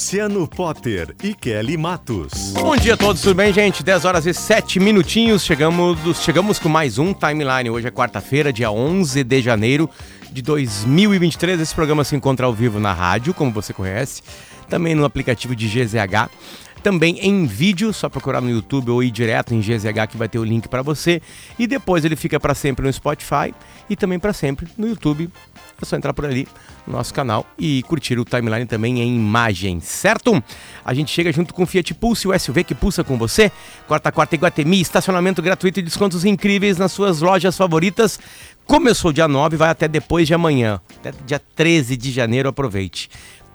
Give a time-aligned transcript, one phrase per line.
[0.00, 2.54] Luciano Potter e Kelly Matos.
[2.54, 3.82] Bom dia a todos, tudo bem, gente?
[3.82, 7.68] 10 horas e 7 minutinhos, chegamos, chegamos com mais um Timeline.
[7.68, 9.90] Hoje é quarta-feira, dia 11 de janeiro
[10.32, 11.60] de 2023.
[11.60, 14.22] Esse programa se encontra ao vivo na rádio, como você conhece,
[14.70, 16.30] também no aplicativo de GZH
[16.82, 20.38] também em vídeo, só procurar no YouTube ou ir direto em GZH que vai ter
[20.38, 21.20] o link para você.
[21.58, 23.54] E depois ele fica para sempre no Spotify
[23.88, 25.28] e também para sempre no YouTube.
[25.80, 26.46] É só entrar por ali
[26.86, 30.42] no nosso canal e curtir o timeline também em imagem, certo?
[30.84, 33.50] A gente chega junto com o Fiat Pulse, o SUV que pulsa com você.
[33.86, 38.18] Quarta, quarta Iguatemi, estacionamento gratuito e descontos incríveis nas suas lojas favoritas.
[38.66, 43.10] Começou dia 9, vai até depois de amanhã, até dia 13 de janeiro, aproveite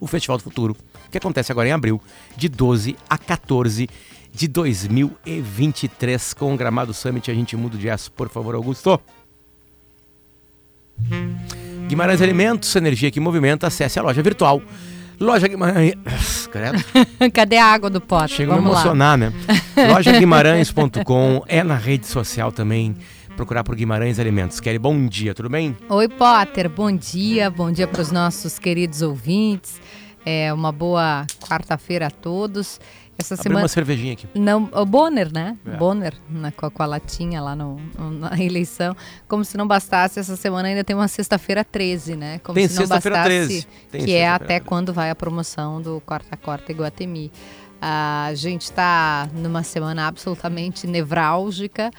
[0.00, 0.76] o Festival do Futuro,
[1.12, 2.02] que acontece agora em abril,
[2.36, 3.88] de 12 a 14
[4.32, 7.30] de 2023 com o Gramado Summit.
[7.30, 9.00] A gente muda de aço, por favor, Augusto.
[11.90, 14.62] Guimarães Alimentos, energia que movimenta, acesse a loja virtual.
[15.18, 15.94] Loja Guimarães.
[17.34, 18.34] Cadê a água do pote?
[18.34, 19.26] Chega a me emocionar, lá.
[19.26, 19.32] né?
[19.92, 22.94] Lojaguimarães.com é na rede social também.
[23.34, 24.60] Procurar por Guimarães Alimentos.
[24.60, 25.76] Kelly, bom dia, tudo bem?
[25.88, 27.50] Oi, Potter, bom dia.
[27.50, 29.80] Bom dia para os nossos queridos ouvintes.
[30.24, 32.78] É uma boa quarta-feira a todos.
[33.20, 33.62] Essa Abri semana.
[33.62, 34.26] uma cervejinha aqui.
[34.34, 35.56] Não, o Bonner, né?
[35.66, 35.76] É.
[35.76, 37.80] Bonner, na, com, a, com a latinha lá no,
[38.18, 38.96] na eleição.
[39.28, 42.38] Como se não bastasse, essa semana ainda tem uma sexta-feira 13, né?
[42.40, 43.24] Como tem se não bastasse.
[43.24, 43.66] 13.
[43.90, 44.64] Tem que é até 13.
[44.64, 47.30] quando vai a promoção do Corta Corta Iguatemi.
[47.82, 51.90] A gente está numa semana absolutamente nevrálgica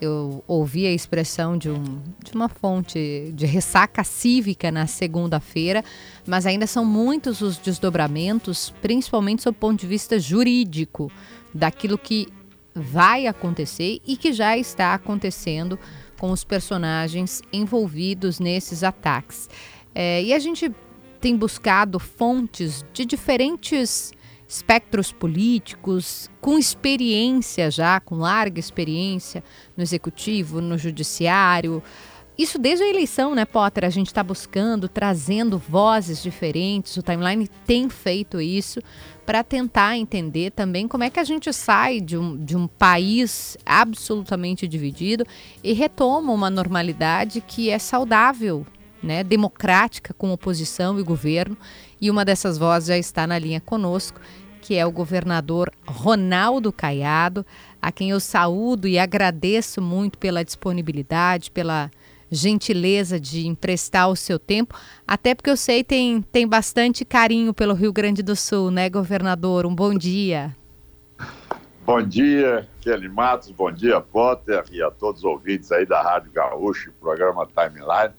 [0.00, 5.84] eu ouvi a expressão de, um, de uma fonte de ressaca cívica na segunda-feira,
[6.26, 11.10] mas ainda são muitos os desdobramentos, principalmente sob o ponto de vista jurídico,
[11.52, 12.28] daquilo que
[12.74, 15.78] vai acontecer e que já está acontecendo
[16.18, 19.48] com os personagens envolvidos nesses ataques.
[19.94, 20.72] É, e a gente
[21.20, 24.12] tem buscado fontes de diferentes
[24.48, 29.44] espectros políticos, com experiência já, com larga experiência
[29.76, 31.82] no executivo, no judiciário.
[32.38, 33.84] Isso desde a eleição, né, Potter?
[33.84, 36.96] A gente está buscando, trazendo vozes diferentes.
[36.96, 38.80] O timeline tem feito isso
[39.26, 43.58] para tentar entender também como é que a gente sai de um, de um país
[43.66, 45.26] absolutamente dividido
[45.62, 48.64] e retoma uma normalidade que é saudável,
[49.02, 51.58] né, democrática com oposição e governo.
[52.00, 54.20] E uma dessas vozes já está na linha conosco
[54.68, 57.46] que é o governador Ronaldo Caiado,
[57.80, 61.90] a quem eu saúdo e agradeço muito pela disponibilidade, pela
[62.30, 67.72] gentileza de emprestar o seu tempo, até porque eu sei tem tem bastante carinho pelo
[67.72, 69.64] Rio Grande do Sul, né, governador?
[69.64, 70.54] Um bom dia.
[71.86, 76.30] Bom dia, Kelly Matos, bom dia, Potter, e a todos os ouvintes aí da Rádio
[76.30, 78.12] Gaúcho, programa Timeline.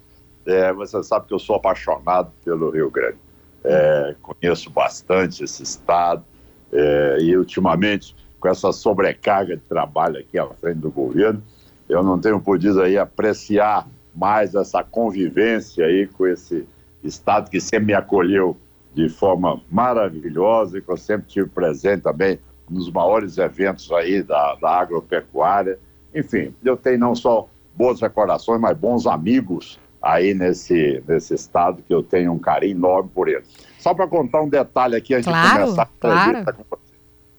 [0.47, 3.28] É, você sabe que eu sou apaixonado pelo Rio Grande.
[3.63, 6.23] É, conheço bastante esse estado,
[6.71, 11.43] é, e ultimamente, com essa sobrecarga de trabalho aqui à frente do governo,
[11.87, 16.67] eu não tenho podido aí apreciar mais essa convivência aí com esse
[17.03, 18.57] Estado que sempre me acolheu
[18.93, 22.39] de forma maravilhosa e que eu sempre tive presente também
[22.69, 25.79] nos maiores eventos aí da, da agropecuária.
[26.13, 31.93] Enfim, eu tenho não só boas recordações, mas bons amigos aí nesse, nesse estado que
[31.93, 33.47] eu tenho um carinho enorme por eles.
[33.79, 36.45] Só para contar um detalhe aqui antes claro, de começar a claro.
[36.45, 36.93] com você.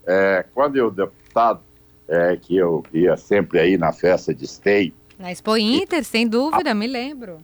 [0.06, 1.60] É, quando eu deputado,
[2.08, 6.74] é, que eu ia sempre aí na festa de Stay, Na Expo Inter, sem dúvida,
[6.74, 7.38] me lembro.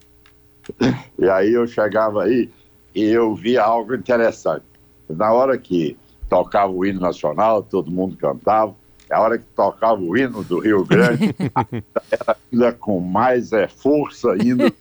[1.17, 2.51] E aí eu chegava aí
[2.93, 4.65] e eu via algo interessante.
[5.09, 5.97] Na hora que
[6.29, 8.75] tocava o hino nacional, todo mundo cantava.
[9.09, 11.33] A hora que tocava o hino do Rio Grande,
[12.11, 14.73] era ainda com mais é, força ainda,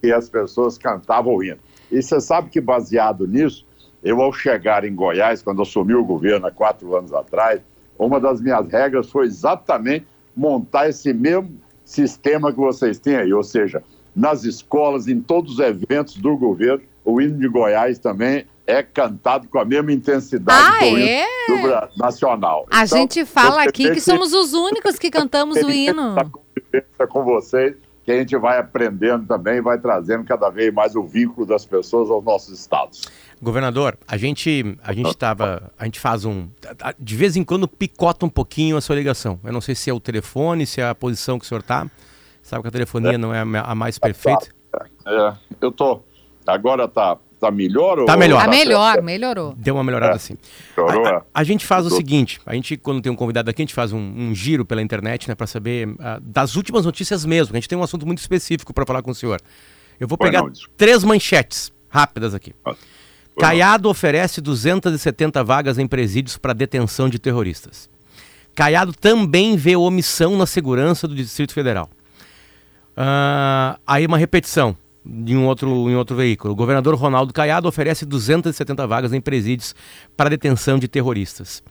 [0.00, 1.58] porque as pessoas cantavam o hino.
[1.90, 3.66] E você sabe que baseado nisso,
[4.02, 7.60] eu ao chegar em Goiás, quando assumi o governo há quatro anos atrás,
[7.98, 10.06] uma das minhas regras foi exatamente
[10.36, 11.50] montar esse mesmo
[11.84, 13.82] sistema que vocês têm aí, ou seja,
[14.14, 19.48] nas escolas, em todos os eventos do governo, o hino de Goiás também é cantado
[19.48, 21.24] com a mesma intensidade Ah, do hino é?
[21.48, 22.66] do Bra- nacional.
[22.70, 26.14] A Então, gente fala aqui que somos os únicos que cantamos o hino.
[27.08, 27.74] com vocês,
[28.08, 32.08] que a gente vai aprendendo também, vai trazendo cada vez mais o vínculo das pessoas
[32.08, 33.06] aos nossos estados.
[33.42, 36.48] Governador, a gente a gente tava, a gente faz um
[36.98, 39.38] de vez em quando picota um pouquinho a sua ligação.
[39.44, 41.86] Eu não sei se é o telefone, se é a posição que o senhor tá.
[42.42, 44.46] Sabe que a telefonia não é a me- a mais perfeita.
[45.06, 46.00] É, eu tô.
[46.46, 48.04] Agora tá, tá melhor?
[48.04, 48.38] Tá ou melhor.
[48.38, 49.54] Tá Tá melhor, melhorou.
[49.56, 50.16] Deu uma melhorada É.
[50.16, 50.36] assim.
[50.76, 51.14] Melhorou, A, é.
[51.14, 53.74] a- a gente faz o seguinte, a gente quando tem um convidado aqui, a gente
[53.74, 57.54] faz um, um giro pela internet, né, para saber ah, das últimas notícias mesmo.
[57.54, 59.40] A gente tem um assunto muito específico para falar com o senhor.
[60.00, 62.54] Eu vou Pois pegar não, três manchetes rápidas aqui.
[62.62, 62.76] Pois
[63.38, 67.88] Caiado oferece 270 vagas em presídios para detenção de terroristas.
[68.54, 71.88] Caiado também vê omissão na segurança do Distrito Federal.
[72.96, 74.76] Ah, aí uma repetição
[75.10, 76.52] de um outro, em outro veículo.
[76.52, 79.74] O governador Ronaldo Caiado oferece 270 vagas em presídios
[80.16, 81.62] para detenção de terroristas.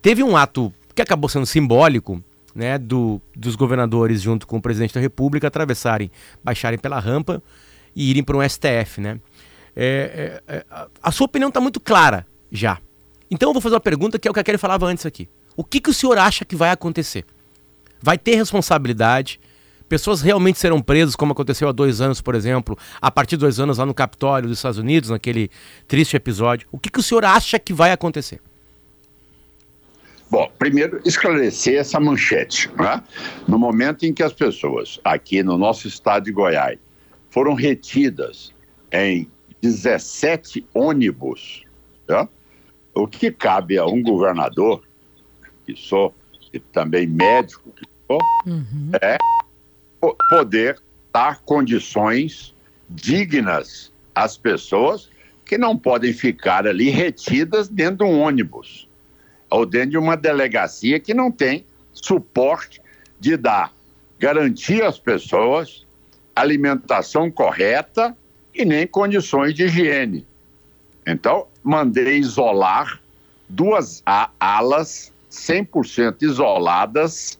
[0.00, 2.22] Teve um ato que acabou sendo simbólico,
[2.54, 6.10] né, do, dos governadores junto com o presidente da República atravessarem,
[6.42, 7.42] baixarem pela rampa
[7.94, 9.20] e irem para um STF, né?
[9.76, 12.78] É, é, é, a- a sua opinião está muito clara já.
[13.30, 15.28] Então eu vou fazer uma pergunta que é o que a Kelly falava antes aqui.
[15.56, 17.24] O que, que o senhor acha que vai acontecer?
[18.02, 19.38] Vai ter responsabilidade?
[19.88, 23.58] Pessoas realmente serão presas, como aconteceu há dois anos, por exemplo, a partir de dois
[23.58, 25.50] anos lá no Capitólio dos Estados Unidos, naquele
[25.86, 26.68] triste episódio.
[26.70, 28.40] O que, que o senhor acha que vai acontecer?
[30.30, 32.70] Bom, primeiro esclarecer essa manchete.
[32.76, 33.02] Né?
[33.46, 36.78] No momento em que as pessoas aqui no nosso estado de Goiás
[37.30, 38.52] foram retidas
[38.92, 39.26] em
[39.62, 41.62] 17 ônibus,
[42.06, 42.28] né?
[42.94, 44.82] o que cabe a um governador,
[45.64, 46.14] que sou,
[46.52, 48.18] e também médico, que sou,
[49.00, 49.47] é po-
[50.00, 50.80] poder
[51.12, 52.54] dar condições
[52.88, 55.10] dignas às pessoas
[55.44, 58.88] que não podem ficar ali retidas dentro de um ônibus
[59.50, 62.80] ou dentro de uma delegacia que não tem suporte
[63.18, 63.72] de dar
[64.18, 65.86] garantia às pessoas,
[66.34, 68.16] alimentação correta
[68.54, 70.26] e nem condições de higiene.
[71.06, 73.00] Então, mandei isolar
[73.48, 74.02] duas
[74.38, 77.38] alas 100% isoladas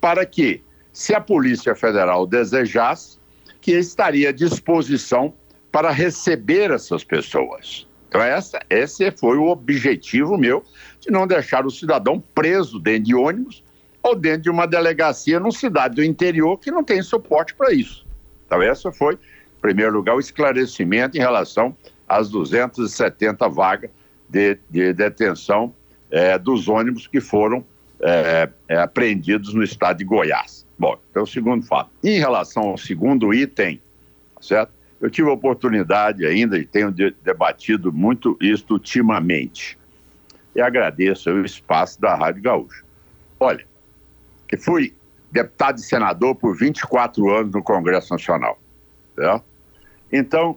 [0.00, 0.62] para que,
[0.98, 3.20] se a Polícia Federal desejasse,
[3.60, 5.32] que estaria à disposição
[5.70, 7.86] para receber essas pessoas.
[8.08, 10.64] Então, essa, esse foi o objetivo meu,
[10.98, 13.62] de não deixar o cidadão preso dentro de ônibus
[14.02, 18.04] ou dentro de uma delegacia numa cidade do interior que não tem suporte para isso.
[18.44, 21.76] Então, essa foi, em primeiro lugar, o esclarecimento em relação
[22.08, 23.90] às 270 vagas
[24.28, 25.72] de, de detenção
[26.10, 27.64] eh, dos ônibus que foram
[28.00, 30.57] eh, eh, apreendidos no estado de Goiás.
[30.78, 31.90] Bom, então, o segundo fato.
[32.04, 33.80] Em relação ao segundo item,
[34.40, 34.72] certo?
[35.00, 39.78] Eu tive a oportunidade ainda e tenho de- debatido muito isso ultimamente.
[40.54, 42.82] E agradeço o espaço da Rádio Gaúcha.
[43.38, 43.64] Olha,
[44.50, 44.94] eu fui
[45.30, 48.58] deputado e senador por 24 anos no Congresso Nacional.
[49.14, 49.44] certo?
[50.12, 50.56] Então,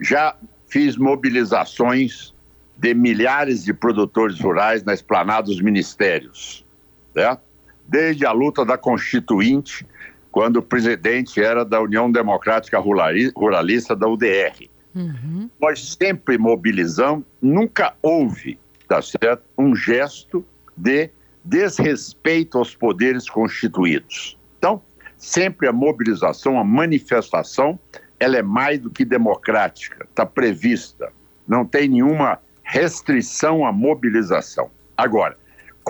[0.00, 0.36] já
[0.66, 2.34] fiz mobilizações
[2.76, 6.64] de milhares de produtores rurais na esplanada dos ministérios.
[7.14, 7.42] certo?
[7.90, 9.84] Desde a luta da Constituinte,
[10.30, 14.70] quando o presidente era da União Democrática Rurali- Ruralista da UDR.
[15.60, 20.44] Nós sempre mobilizamos, nunca houve, tá certo, um gesto
[20.76, 21.10] de
[21.44, 24.38] desrespeito aos poderes constituídos.
[24.58, 24.80] Então,
[25.16, 27.76] sempre a mobilização, a manifestação,
[28.20, 31.12] ela é mais do que democrática, está prevista.
[31.46, 34.70] Não tem nenhuma restrição à mobilização.
[34.96, 35.36] Agora,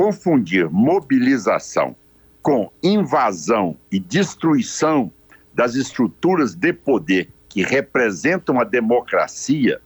[0.00, 1.95] confundir mobilização
[2.40, 5.12] com invasão e destruição
[5.52, 9.78] das estruturas de poder que representam a democracia,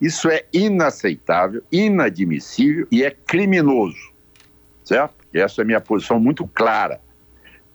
[0.00, 4.12] isso é inaceitável, inadmissível e é criminoso.
[4.84, 5.14] Certo?
[5.32, 7.00] Essa é a minha posição muito clara.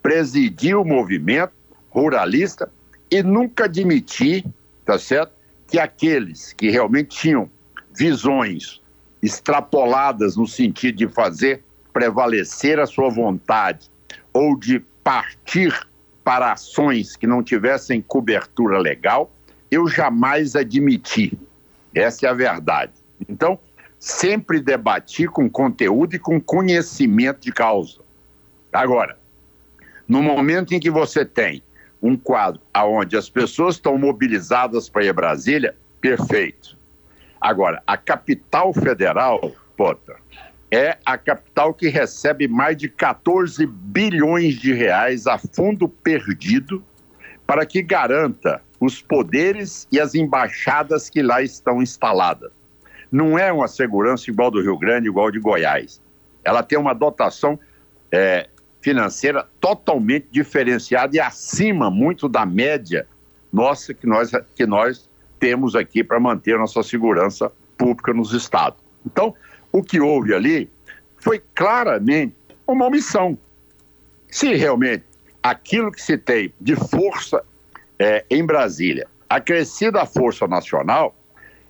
[0.02, 1.54] Presidir o movimento,
[1.90, 2.70] ruralista
[3.10, 4.46] e nunca admiti,
[4.84, 5.32] tá certo,
[5.66, 7.50] que aqueles que realmente tinham
[7.98, 8.82] visões
[9.24, 11.64] extrapoladas no sentido de fazer
[11.96, 13.90] prevalecer a sua vontade
[14.34, 15.74] ou de partir
[16.26, 19.32] para ações que não tivessem cobertura legal,
[19.72, 21.40] eu jamais admiti.
[21.94, 22.92] Essa é a verdade.
[23.30, 23.58] Então,
[23.98, 28.02] sempre debati com conteúdo e com conhecimento de causa.
[28.74, 29.18] Agora,
[30.06, 31.64] no momento em que você tem
[32.02, 36.78] um quadro onde as pessoas estão mobilizadas para ir a Brasília, perfeito.
[37.40, 40.18] Agora, a capital federal, Potter,
[40.72, 46.84] é a capital que recebe mais de 14 bilhões de reais a fundo perdido
[47.46, 52.52] para que garanta os poderes e as embaixadas que lá estão instaladas.
[53.12, 56.02] Não é uma segurança igual do Rio Grande, igual de Goiás.
[56.44, 57.60] Ela tem uma dotação
[58.12, 58.50] é,
[58.82, 63.08] financeira totalmente diferenciada e acima muito da média
[63.52, 68.80] nossa que nós, que nós temos aqui para manter nossa segurança pública nos estados.
[69.06, 69.34] Então,
[69.76, 70.70] o que houve ali
[71.18, 72.34] foi claramente
[72.66, 73.38] uma omissão.
[74.30, 75.04] Se realmente
[75.44, 77.44] aquilo que se tem de força
[78.00, 81.14] é, em Brasília, acrescida a força nacional,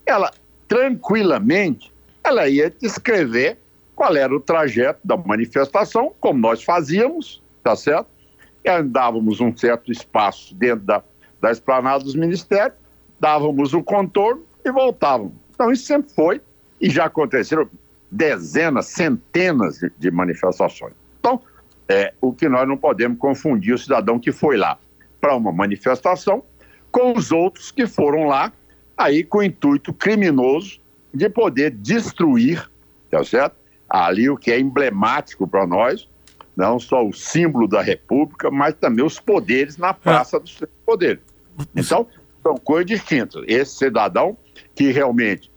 [0.06, 0.32] ela
[0.68, 1.92] tranquilamente
[2.24, 3.58] ela ia descrever
[3.96, 8.08] qual era o trajeto da manifestação, como nós fazíamos, tá certo?
[8.64, 11.04] E andávamos um certo espaço dentro da,
[11.42, 12.78] da esplanada dos ministérios,
[13.20, 15.34] dávamos o contorno e voltávamos.
[15.56, 16.40] Então isso sempre foi
[16.80, 17.68] e já aconteceram
[18.12, 20.94] dezenas, centenas de, manifestações.
[21.20, 21.42] Então,
[21.88, 24.78] é, o que nós não podemos confundir o cidadão que foi lá
[25.20, 26.44] para uma manifestação
[26.92, 28.52] com os outros que foram lá
[28.98, 30.80] aí com o intuito criminoso
[31.14, 32.70] de poder destruir,
[33.10, 33.56] tá certo?
[33.90, 36.08] Ali o que é emblemático para nós,
[36.56, 41.22] não só o símbolo da República, mas também os poderes na praça dos poderes.
[41.76, 42.08] Então,
[42.42, 43.44] são coisas distintas.
[43.48, 44.38] Esse cidadão
[44.74, 45.52] que realmente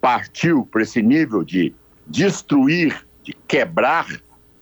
[0.00, 1.74] partiu para esse nível de
[2.12, 4.06] destruir, de quebrar,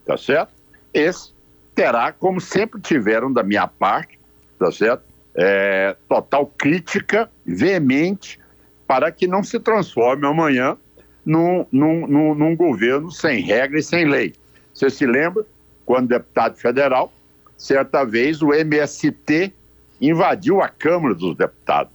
[0.06, 0.52] tá certo?
[0.94, 1.32] Esse
[1.74, 4.18] terá, como sempre tiveram da minha parte,
[4.58, 5.02] tá certo?
[5.34, 8.38] É, total crítica veemente
[8.86, 10.76] para que não se transforme amanhã
[11.24, 14.32] num, num, num, num governo sem regra e sem lei.
[14.72, 15.44] Você se lembra,
[15.84, 17.12] quando deputado federal,
[17.56, 19.52] certa vez o MST
[20.00, 21.92] invadiu a Câmara dos Deputados,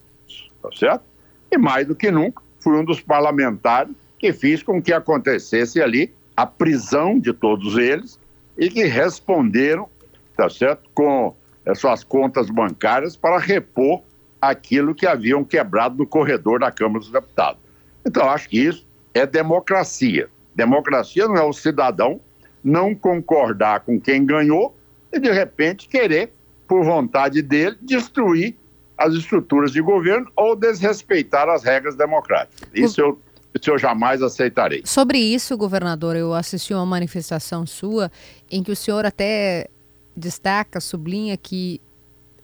[0.61, 1.03] tá certo?
[1.51, 3.93] E mais do que nunca, fui um dos parlamentares
[4.25, 8.19] que fiz com que acontecesse ali a prisão de todos eles
[8.57, 9.87] e que responderam,
[10.35, 14.01] tá certo, com as suas contas bancárias para repor
[14.41, 17.61] aquilo que haviam quebrado no corredor da Câmara dos Deputados.
[18.03, 20.27] Então, acho que isso é democracia.
[20.55, 22.19] Democracia não é o cidadão
[22.63, 24.75] não concordar com quem ganhou
[25.13, 26.31] e, de repente, querer,
[26.67, 28.55] por vontade dele, destruir
[28.97, 32.67] as estruturas de governo ou desrespeitar as regras democráticas.
[32.73, 33.19] Isso eu,
[33.59, 34.81] isso eu jamais aceitarei.
[34.85, 38.11] Sobre isso, governador, eu assisti uma manifestação sua
[38.51, 39.67] em que o senhor até
[40.15, 41.81] destaca, sublinha que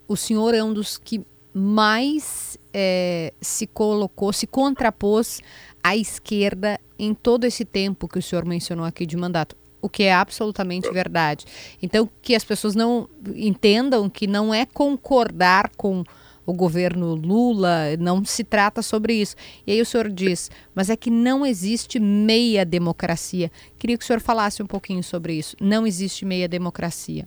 [0.08, 1.22] o senhor é um dos que
[1.53, 5.41] mais é, se colocou, se contrapôs
[5.84, 9.56] à esquerda em todo esse tempo que o senhor mencionou aqui de mandato.
[9.82, 11.46] O que é absolutamente verdade.
[11.82, 16.03] Então, que as pessoas não entendam que não é concordar com
[16.51, 19.36] o governo Lula, não se trata sobre isso.
[19.65, 23.51] E aí o senhor diz, mas é que não existe meia democracia.
[23.79, 25.55] Queria que o senhor falasse um pouquinho sobre isso.
[25.60, 27.25] Não existe meia democracia.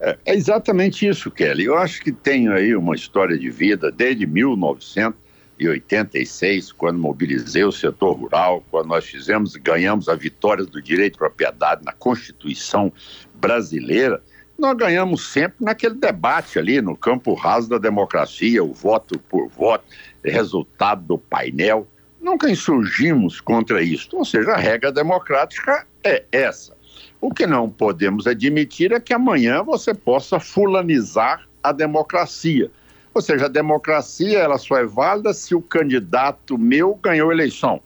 [0.00, 1.64] É, é exatamente isso, Kelly.
[1.64, 8.14] Eu acho que tenho aí uma história de vida desde 1986, quando mobilizei o setor
[8.14, 12.92] rural, quando nós fizemos, ganhamos a vitória do direito de propriedade na Constituição
[13.32, 14.20] brasileira.
[14.58, 19.84] Nós ganhamos sempre naquele debate ali no campo raso da democracia, o voto por voto,
[20.24, 21.86] resultado do painel.
[22.20, 24.08] Nunca insurgimos contra isso.
[24.12, 26.76] Ou seja, a regra democrática é essa.
[27.20, 32.70] O que não podemos admitir é que amanhã você possa fulanizar a democracia.
[33.14, 37.80] Ou seja, a democracia ela só é válida se o candidato meu ganhou a eleição.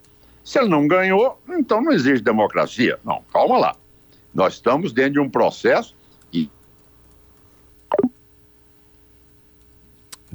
[0.44, 2.99] Se ele não ganhou, então não existe democracia.
[3.04, 3.76] Não, calma lá.
[4.32, 5.94] Nós estamos dentro de um processo
[6.32, 6.49] e.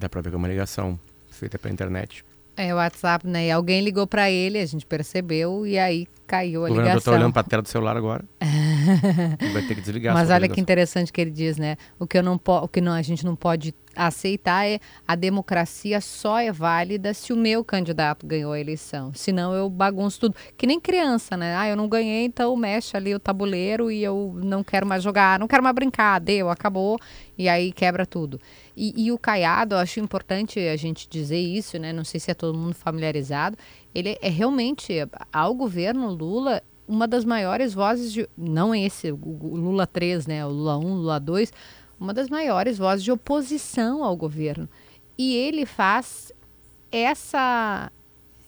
[0.01, 2.25] Dá para ver que é uma ligação feita pela internet.
[2.57, 3.49] É, o WhatsApp, né?
[3.51, 6.69] alguém ligou para ele, a gente percebeu e aí caiu a ligação.
[6.69, 8.25] O governador está olhando para a tela do celular agora.
[9.53, 10.13] Vai ter que desligar.
[10.13, 11.77] Mas olha que interessante que ele diz, né?
[11.99, 15.15] O que, eu não po- o que não, a gente não pode aceitar é a
[15.15, 19.11] democracia só é válida se o meu candidato ganhou a eleição.
[19.13, 20.35] Senão eu bagunço tudo.
[20.57, 21.55] Que nem criança, né?
[21.55, 25.39] Ah, eu não ganhei, então mexe ali o tabuleiro e eu não quero mais jogar,
[25.39, 26.99] não quero mais brincar, deu, acabou.
[27.37, 28.39] E aí quebra tudo.
[28.75, 31.91] E, e o Caiado, eu acho importante a gente dizer isso, né?
[31.91, 33.57] Não sei se é todo mundo familiarizado.
[33.93, 34.93] Ele é realmente,
[35.31, 38.27] ao governo Lula, uma das maiores vozes de.
[38.37, 40.45] Não esse, o Lula 3, né?
[40.45, 41.53] O Lula 1, Lula 2,
[42.01, 44.67] uma das maiores vozes de oposição ao governo.
[45.15, 46.33] E ele faz
[46.91, 47.91] essa,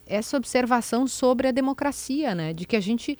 [0.04, 2.52] essa observação sobre a democracia, né?
[2.52, 3.16] De que a gente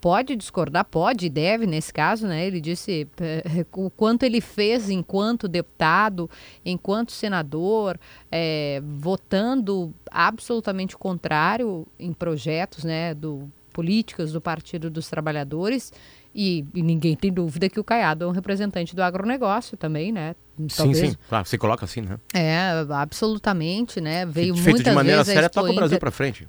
[0.00, 2.46] pode discordar, pode e deve nesse caso, né?
[2.46, 6.30] Ele disse eh, o quanto ele fez enquanto deputado,
[6.64, 7.98] enquanto senador,
[8.30, 13.12] eh, votando absolutamente contrário em projetos, né?
[13.12, 15.92] Do políticas do Partido dos Trabalhadores
[16.34, 20.34] e, e ninguém tem dúvida que o Caiado é um representante do agronegócio também, né?
[20.68, 21.14] Sim, sim.
[21.28, 22.18] Claro, você coloca assim, né?
[22.34, 24.24] É, absolutamente, né?
[24.26, 26.48] Veio Feito muitas de maneira séria, toca o Brasil pra frente.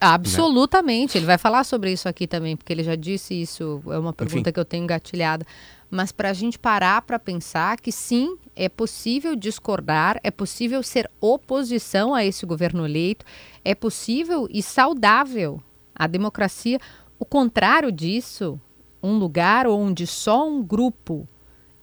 [0.00, 1.16] Absolutamente.
[1.16, 3.82] Ele vai falar sobre isso aqui também, porque ele já disse isso.
[3.86, 4.52] É uma pergunta Enfim.
[4.52, 5.46] que eu tenho engatilhada.
[5.90, 11.08] Mas para a gente parar para pensar que sim, é possível discordar, é possível ser
[11.20, 13.24] oposição a esse governo eleito,
[13.64, 15.62] é possível e saudável
[15.94, 16.78] a democracia.
[17.18, 18.60] O contrário disso,
[19.06, 21.28] um lugar onde só um grupo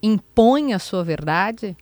[0.01, 1.75] impõe a sua verdade,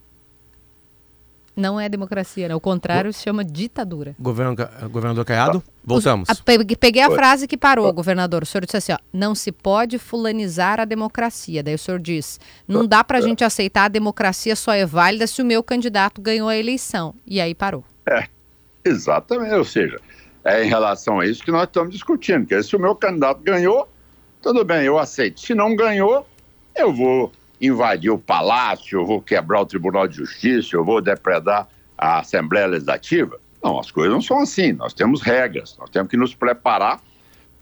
[1.55, 2.47] não é democracia.
[2.47, 2.55] Né?
[2.55, 4.15] O contrário se chama ditadura.
[4.19, 4.55] Governo,
[4.89, 6.29] governador Caiado, voltamos.
[6.29, 7.15] A- pe- peguei a Oi.
[7.15, 8.43] frase que parou, governador.
[8.43, 11.61] O senhor disse assim: ó, não se pode fulanizar a democracia.
[11.63, 15.41] Daí o senhor diz: não dá pra gente aceitar a democracia só é válida se
[15.41, 17.13] o meu candidato ganhou a eleição.
[17.25, 17.83] E aí parou.
[18.83, 19.99] Exatamente, ou seja,
[20.43, 23.87] é em relação a isso que nós estamos discutindo, que se o meu candidato ganhou,
[24.41, 25.39] tudo bem, eu aceito.
[25.39, 26.27] Se não ganhou,
[26.75, 31.67] eu vou invadir o palácio, eu vou quebrar o Tribunal de Justiça, eu vou depredar
[31.97, 33.39] a Assembleia Legislativa.
[33.63, 36.99] Não, as coisas não são assim, nós temos regras, nós temos que nos preparar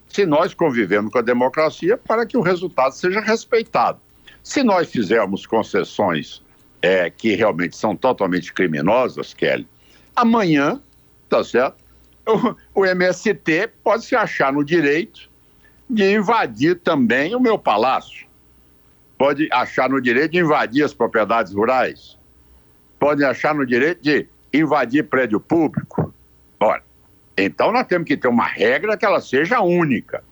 [0.08, 4.00] se nós convivemos com a democracia para que o resultado seja respeitado.
[4.42, 6.42] Se nós fizermos concessões
[6.82, 9.68] é, que realmente são totalmente criminosas, Kelly,
[10.16, 10.82] amanhã,
[11.30, 11.78] tá certo?
[12.76, 15.29] O, o MST pode se achar no direito
[15.90, 18.28] de invadir também o meu palácio.
[19.18, 22.18] Pode achar no direito de invadir as propriedades rurais.
[23.00, 26.14] Pode achar no direito de invadir prédio público.
[26.60, 26.84] Ora,
[27.38, 30.24] então nós temos que ter uma regra que ela seja única.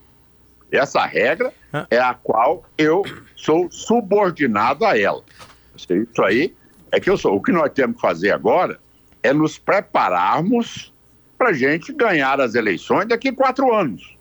[0.71, 1.87] Essa regra Ah.
[1.89, 3.03] é a qual eu
[3.35, 5.23] sou subordinado a ela.
[5.75, 6.53] Isso aí
[6.91, 7.35] é que eu sou.
[7.35, 8.79] O que nós temos que fazer agora
[9.23, 10.93] é nos prepararmos
[11.37, 14.16] para a gente ganhar as eleições daqui a quatro anos.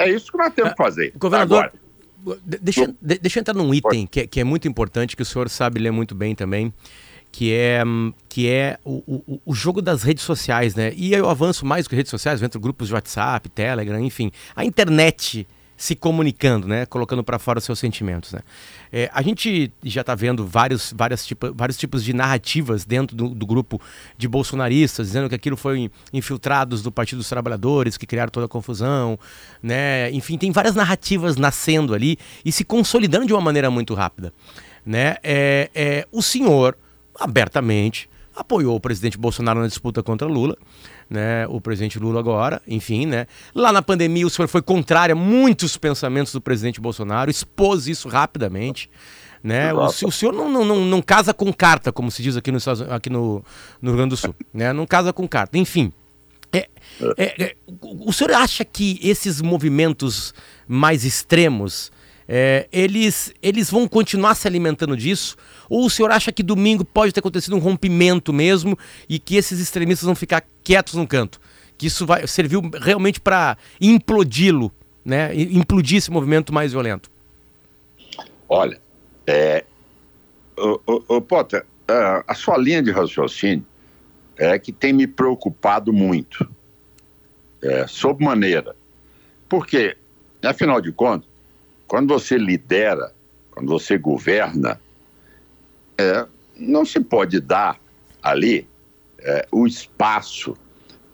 [0.00, 1.12] É isso que nós temos que fazer.
[1.18, 1.70] Governador,
[2.22, 5.14] Agora, de- deixa, de- deixa eu entrar num item que, é- que é muito importante,
[5.16, 6.72] que o senhor sabe ler muito bem também,
[7.32, 7.82] que é,
[8.28, 10.92] que é o, o, o jogo das redes sociais, né?
[10.96, 14.30] E eu avanço mais que redes sociais, eu entro em grupos de WhatsApp, Telegram, enfim.
[14.56, 15.46] A internet
[15.80, 16.84] se comunicando, né?
[16.84, 18.40] Colocando para fora os seus sentimentos, né?
[18.92, 23.30] É, a gente já está vendo vários, várias tipo, vários tipos de narrativas dentro do,
[23.30, 23.80] do grupo
[24.18, 28.48] de bolsonaristas, dizendo que aquilo foi infiltrados do Partido dos Trabalhadores, que criaram toda a
[28.48, 29.18] confusão,
[29.62, 30.10] né?
[30.10, 34.34] Enfim, tem várias narrativas nascendo ali e se consolidando de uma maneira muito rápida,
[34.84, 35.16] né?
[35.22, 36.76] É, é, o senhor,
[37.18, 38.06] abertamente,
[38.40, 40.56] apoiou o presidente Bolsonaro na disputa contra Lula,
[41.08, 41.46] né?
[41.48, 43.26] O presidente Lula agora, enfim, né?
[43.54, 48.08] Lá na pandemia o senhor foi contrário a muitos pensamentos do presidente Bolsonaro, expôs isso
[48.08, 48.90] rapidamente.
[49.42, 49.72] Né?
[49.72, 52.82] O, o senhor não, não, não, não casa com carta, como se diz aqui, Estados-
[52.82, 53.42] aqui no,
[53.80, 54.34] no Rio Grande do Sul.
[54.52, 54.70] Né?
[54.72, 55.56] Não casa com carta.
[55.56, 55.90] Enfim,
[56.52, 56.68] é,
[57.16, 60.34] é, é, o o senhor acha que esses movimentos
[60.68, 61.90] mais extremos,
[62.28, 65.36] é, eles, eles vão continuar se alimentando disso?
[65.70, 68.76] Ou o senhor acha que domingo pode ter acontecido um rompimento mesmo
[69.08, 71.40] e que esses extremistas vão ficar quietos no canto?
[71.78, 74.70] Que isso vai serviu realmente para implodi-lo,
[75.02, 75.34] né?
[75.34, 77.10] Implodir esse movimento mais violento?
[78.50, 78.80] olha,
[79.24, 79.64] é,
[80.56, 83.64] o Potter, a, a sua linha de raciocínio
[84.36, 86.50] é que tem me preocupado muito,
[87.62, 88.74] é, sob maneira.
[89.48, 89.96] Porque,
[90.42, 91.28] afinal de contas,
[91.86, 93.14] quando você lidera,
[93.52, 94.80] quando você governa,
[96.00, 97.78] é, não se pode dar
[98.22, 98.66] ali
[99.18, 100.56] é, o espaço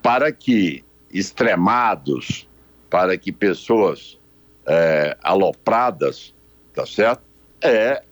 [0.03, 2.49] para que extremados,
[2.89, 4.19] para que pessoas
[4.67, 6.35] é, alopradas,
[6.75, 7.23] tá certo?
[7.61, 8.03] É,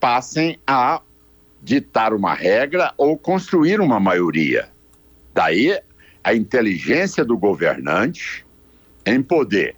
[0.00, 1.00] passem a
[1.62, 4.68] ditar uma regra ou construir uma maioria.
[5.34, 5.78] Daí
[6.24, 8.44] a inteligência do governante
[9.04, 9.76] em poder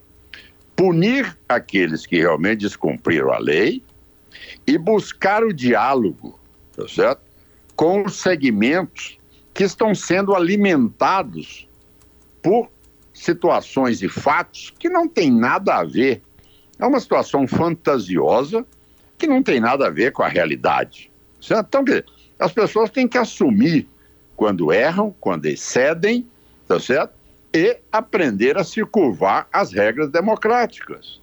[0.76, 3.82] punir aqueles que realmente descumpriram a lei
[4.66, 6.38] e buscar o diálogo,
[6.76, 7.22] tá certo?
[7.76, 9.18] Com os segmentos
[9.52, 11.68] que estão sendo alimentados
[12.42, 12.68] por
[13.12, 16.20] situações e fatos que não tem nada a ver.
[16.78, 18.66] É uma situação fantasiosa
[19.16, 21.10] que não tem nada a ver com a realidade.
[21.40, 21.66] Certo?
[21.68, 21.84] Então,
[22.38, 23.88] as pessoas têm que assumir
[24.34, 26.26] quando erram, quando excedem,
[26.66, 27.14] tá certo?
[27.52, 31.20] E aprender a se curvar às regras democráticas.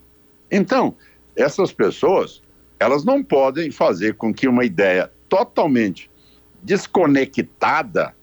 [0.50, 0.96] Então,
[1.36, 2.42] essas pessoas,
[2.80, 6.10] elas não podem fazer com que uma ideia totalmente
[6.62, 8.14] desconectada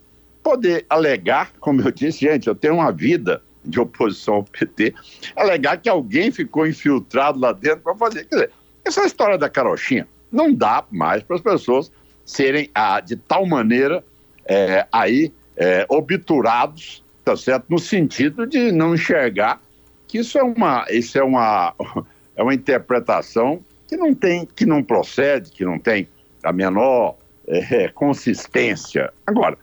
[0.43, 4.93] poder alegar, como eu disse, gente, eu tenho uma vida de oposição ao PT,
[5.35, 8.25] alegar que alguém ficou infiltrado lá dentro para fazer.
[8.25, 8.51] Quer dizer,
[8.85, 11.91] essa história da carochinha não dá mais para as pessoas
[12.23, 14.03] serem ah, de tal maneira
[14.45, 17.65] é, aí é, obturados, tá certo?
[17.69, 19.59] No sentido de não enxergar
[20.07, 21.73] que isso é uma, isso é uma,
[22.37, 26.07] é uma interpretação que não tem, que não procede, que não tem
[26.43, 29.11] a menor é, consistência.
[29.25, 29.57] Agora,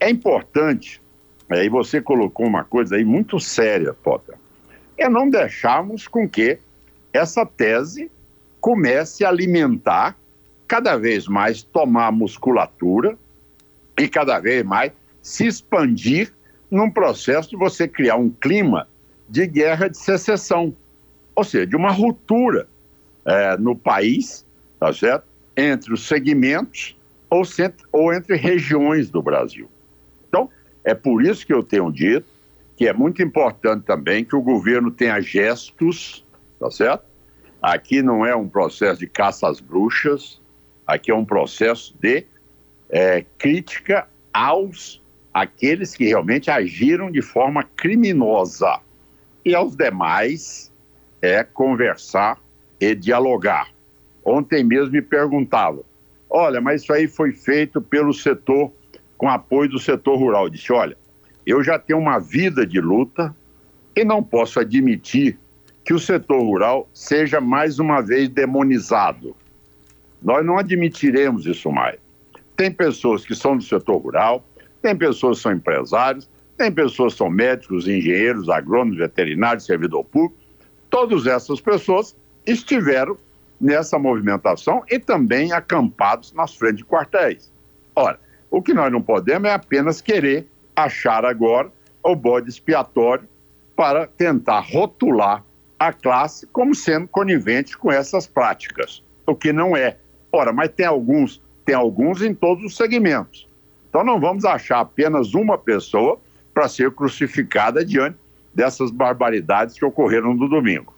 [0.00, 1.00] é importante,
[1.50, 4.34] é, e você colocou uma coisa aí muito séria, Potter,
[4.96, 6.58] é não deixarmos com que
[7.12, 8.10] essa tese
[8.60, 10.16] comece a alimentar
[10.66, 13.16] cada vez mais, tomar musculatura
[13.98, 16.32] e cada vez mais se expandir
[16.70, 18.86] num processo de você criar um clima
[19.28, 20.74] de guerra de secessão,
[21.34, 22.68] ou seja, de uma ruptura
[23.24, 24.44] é, no país,
[24.78, 25.27] tá certo?
[25.60, 26.96] Entre os segmentos
[27.28, 27.42] ou,
[27.92, 29.68] ou entre regiões do Brasil.
[30.28, 30.48] Então,
[30.84, 32.38] é por isso que eu tenho dito
[32.78, 36.24] que é muito importante também que o governo tenha gestos,
[36.60, 37.04] tá certo?
[37.60, 40.40] Aqui não é um processo de caça às bruxas,
[40.86, 42.24] aqui é um processo de
[42.88, 45.02] é, crítica aos
[45.34, 48.78] aqueles que realmente agiram de forma criminosa
[49.44, 50.72] e aos demais
[51.20, 52.38] é conversar
[52.80, 53.70] e dialogar.
[54.24, 55.84] Ontem mesmo me perguntavam,
[56.28, 58.72] olha, mas isso aí foi feito pelo setor
[59.16, 60.44] com apoio do setor rural.
[60.44, 60.96] Eu disse: olha,
[61.44, 63.34] eu já tenho uma vida de luta
[63.96, 65.38] e não posso admitir
[65.84, 69.34] que o setor rural seja mais uma vez demonizado.
[70.22, 71.98] Nós não admitiremos isso mais.
[72.56, 74.44] Tem pessoas que são do setor rural,
[74.82, 80.36] tem pessoas que são empresários, tem pessoas que são médicos, engenheiros, agrônomos, veterinários, servidor público.
[80.90, 83.16] Todas essas pessoas estiveram
[83.60, 87.52] nessa movimentação e também acampados nas frentes de quartéis.
[87.94, 91.70] Ora, o que nós não podemos é apenas querer achar agora
[92.02, 93.28] o bode expiatório
[93.74, 95.44] para tentar rotular
[95.78, 99.96] a classe como sendo conivente com essas práticas, o que não é.
[100.32, 103.48] Ora, mas tem alguns, tem alguns em todos os segmentos.
[103.88, 106.18] Então não vamos achar apenas uma pessoa
[106.52, 108.16] para ser crucificada diante
[108.52, 110.97] dessas barbaridades que ocorreram no domingo.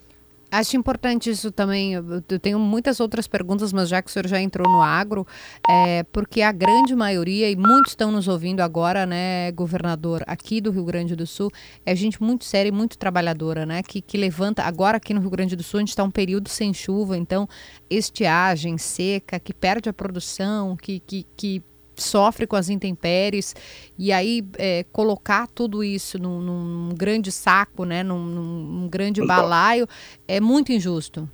[0.50, 1.92] Acho importante isso também.
[1.94, 5.24] Eu tenho muitas outras perguntas, mas já que o senhor já entrou no agro,
[5.68, 10.72] é, porque a grande maioria, e muitos estão nos ouvindo agora, né, governador, aqui do
[10.72, 11.52] Rio Grande do Sul,
[11.86, 14.64] é gente muito séria e muito trabalhadora, né, que, que levanta.
[14.64, 17.48] Agora aqui no Rio Grande do Sul, a gente está um período sem chuva, então
[17.88, 21.62] estiagem, seca, que perde a produção, que, que, que
[22.02, 23.54] sofre com as intempéries
[23.98, 29.86] e aí é, colocar tudo isso num, num, grande saco, né, num, num grande balaio,
[30.26, 31.28] é muito injusto.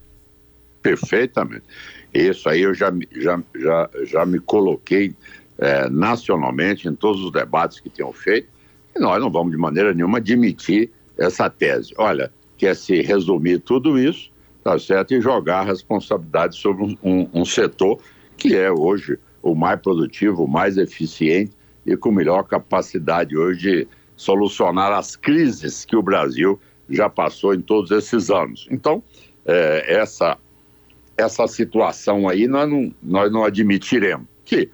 [0.83, 1.64] Perfeitamente.
[2.14, 5.14] Isso aí eu já, já, já, já me coloquei
[5.59, 8.48] é, nacionalmente em todos os debates que tenham feito
[8.94, 11.92] e nós não vamos de maneira nenhuma admitir essa tese.
[11.98, 14.31] Olha, quer se resumir tudo isso,
[14.62, 18.00] tá certo, e jogar a responsabilidade sobre um, um, um setor
[18.37, 19.18] que é hoje
[19.50, 21.52] o mais produtivo, o mais eficiente
[21.85, 27.61] e com melhor capacidade hoje de solucionar as crises que o Brasil já passou em
[27.61, 28.66] todos esses anos.
[28.70, 29.02] Então,
[29.44, 30.37] é, essa,
[31.16, 34.26] essa situação aí nós não, nós não admitiremos.
[34.44, 34.70] Que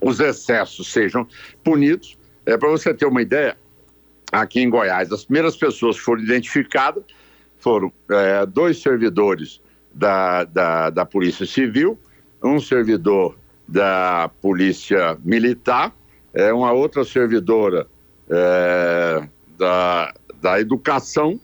[0.00, 1.26] os excessos sejam
[1.62, 2.16] punidos.
[2.46, 3.56] É, Para você ter uma ideia,
[4.32, 7.04] aqui em Goiás, as primeiras pessoas que foram identificadas
[7.58, 9.60] foram é, dois servidores
[9.94, 11.98] da, da, da Polícia Civil,
[12.42, 13.36] um servidor
[13.72, 15.94] da Polícia Militar,
[16.34, 17.86] é uma outra servidora
[18.28, 19.26] é,
[19.58, 21.40] da, da Educação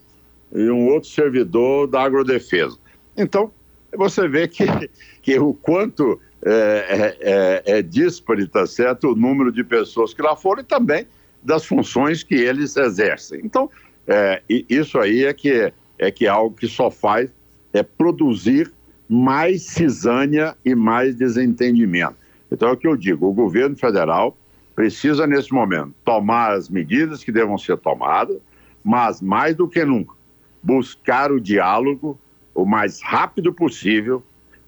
[0.53, 2.77] e um outro servidor da Agrodefesa.
[3.17, 3.51] Então,
[3.97, 4.64] você vê que,
[5.23, 10.37] que o quanto é, é, é, é tá certo, o número de pessoas que lá
[10.37, 11.07] foram e também
[11.43, 13.41] das funções que eles exercem.
[13.43, 13.71] Então,
[14.07, 17.31] é, isso aí é que, é que é algo que só faz
[17.73, 18.71] é produzir
[19.09, 22.18] mais cisânia e mais desentendimento.
[22.51, 24.37] Então é o que eu digo: o governo federal
[24.75, 28.39] precisa, nesse momento, tomar as medidas que devam ser tomadas,
[28.83, 30.15] mas mais do que nunca,
[30.63, 32.19] buscar o diálogo
[32.55, 34.23] o mais rápido possível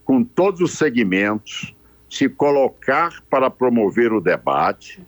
[0.05, 1.75] com todos os segmentos,
[2.09, 5.05] se colocar para promover o debate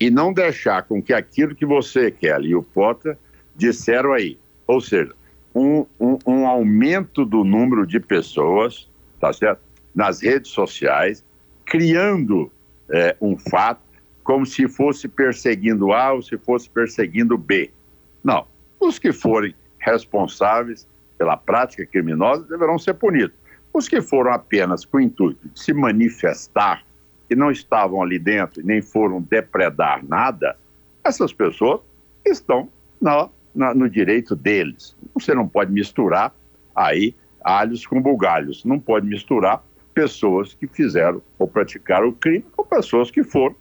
[0.00, 3.16] e não deixar com que aquilo que você, Kelly e o Potter
[3.56, 5.12] disseram aí, ou seja,
[5.54, 8.88] um, um, um aumento do número de pessoas,
[9.20, 9.60] tá certo?
[9.94, 11.24] Nas redes sociais,
[11.68, 12.50] criando
[12.90, 13.80] é, um fato
[14.24, 17.70] como se fosse perseguindo A ou se fosse perseguindo B.
[18.22, 18.46] Não.
[18.80, 23.36] Os que forem responsáveis pela prática criminosa deverão ser punidos.
[23.72, 26.84] Os que foram apenas com o intuito de se manifestar
[27.30, 30.56] e não estavam ali dentro e nem foram depredar nada,
[31.04, 31.80] essas pessoas
[32.24, 32.68] estão
[33.00, 34.96] na, na, no direito deles.
[35.14, 36.34] Você não pode misturar
[36.74, 38.64] aí alhos com bugalhos.
[38.64, 39.62] Não pode misturar
[39.98, 43.56] pessoas que fizeram ou praticaram o crime com pessoas que foram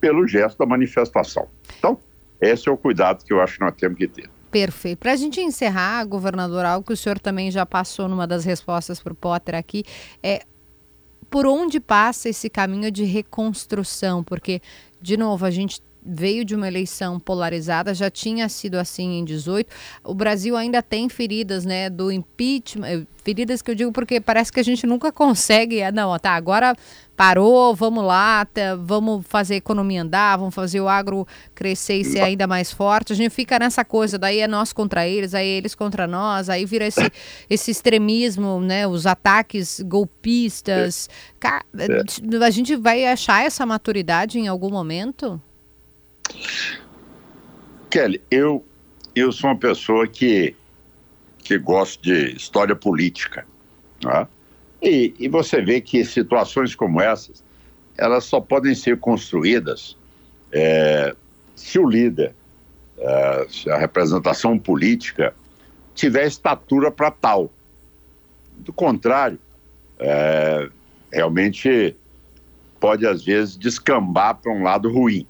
[0.00, 1.46] pelo gesto da manifestação.
[1.78, 1.96] Então,
[2.40, 4.28] esse é o cuidado que eu acho que nós temos que ter.
[4.50, 4.98] Perfeito.
[4.98, 8.98] Para a gente encerrar, governador, algo que o senhor também já passou numa das respostas
[8.98, 9.84] para o Potter aqui,
[10.24, 10.42] é
[11.30, 14.24] por onde passa esse caminho de reconstrução?
[14.24, 14.60] Porque,
[15.00, 19.68] de novo, a gente veio de uma eleição polarizada, já tinha sido assim em 18.
[20.04, 24.52] O Brasil ainda tem feridas, né, do impeachment, eh, feridas que eu digo porque parece
[24.52, 26.76] que a gente nunca consegue, ah, não, tá, agora
[27.16, 32.04] parou, vamos lá, tá, vamos fazer a economia andar, vamos fazer o agro crescer e
[32.04, 33.12] ser ainda mais forte.
[33.12, 36.48] A gente fica nessa coisa, daí é nós contra eles, aí é eles contra nós,
[36.48, 37.10] aí vira esse,
[37.50, 41.08] esse extremismo, né, os ataques golpistas.
[41.42, 42.44] É.
[42.44, 45.40] A gente vai achar essa maturidade em algum momento?
[47.90, 48.64] Kelly, eu,
[49.14, 50.54] eu sou uma pessoa que,
[51.38, 53.46] que gosto de história política.
[54.02, 54.26] Né?
[54.82, 57.42] E, e você vê que situações como essas,
[57.96, 59.96] elas só podem ser construídas
[60.52, 61.14] é,
[61.54, 62.34] se o líder,
[62.98, 65.34] é, se a representação política
[65.94, 67.50] tiver estatura para tal.
[68.58, 69.38] Do contrário,
[69.98, 70.68] é,
[71.12, 71.96] realmente
[72.78, 75.26] pode às vezes descambar para um lado ruim.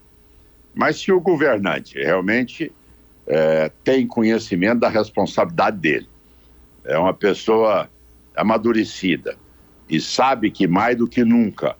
[0.76, 2.70] Mas se o governante realmente
[3.26, 6.08] é, tem conhecimento da responsabilidade dele,
[6.84, 7.90] é uma pessoa
[8.36, 9.36] amadurecida
[9.88, 11.74] e sabe que mais do que nunca,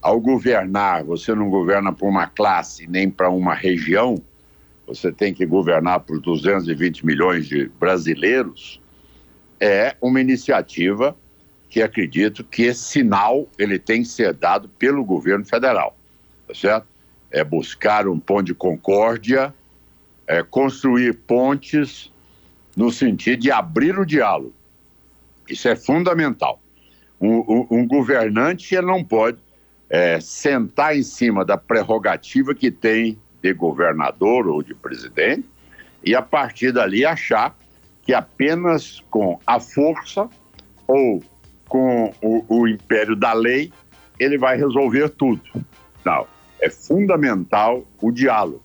[0.00, 4.16] ao governar, você não governa para uma classe nem para uma região,
[4.86, 8.80] você tem que governar por 220 milhões de brasileiros,
[9.60, 11.14] é uma iniciativa
[11.68, 15.94] que acredito que esse sinal ele tem que ser dado pelo governo federal,
[16.46, 16.86] tá certo?
[17.30, 19.54] É buscar um ponto de concórdia,
[20.26, 22.12] é construir pontes
[22.76, 24.54] no sentido de abrir o diálogo.
[25.48, 26.60] Isso é fundamental.
[27.20, 29.38] Um, um, um governante ele não pode
[29.90, 35.48] é, sentar em cima da prerrogativa que tem de governador ou de presidente
[36.04, 37.56] e a partir dali achar
[38.02, 40.28] que apenas com a força
[40.86, 41.22] ou
[41.68, 43.72] com o, o império da lei
[44.18, 45.42] ele vai resolver tudo.
[46.04, 48.62] Não é fundamental o diálogo.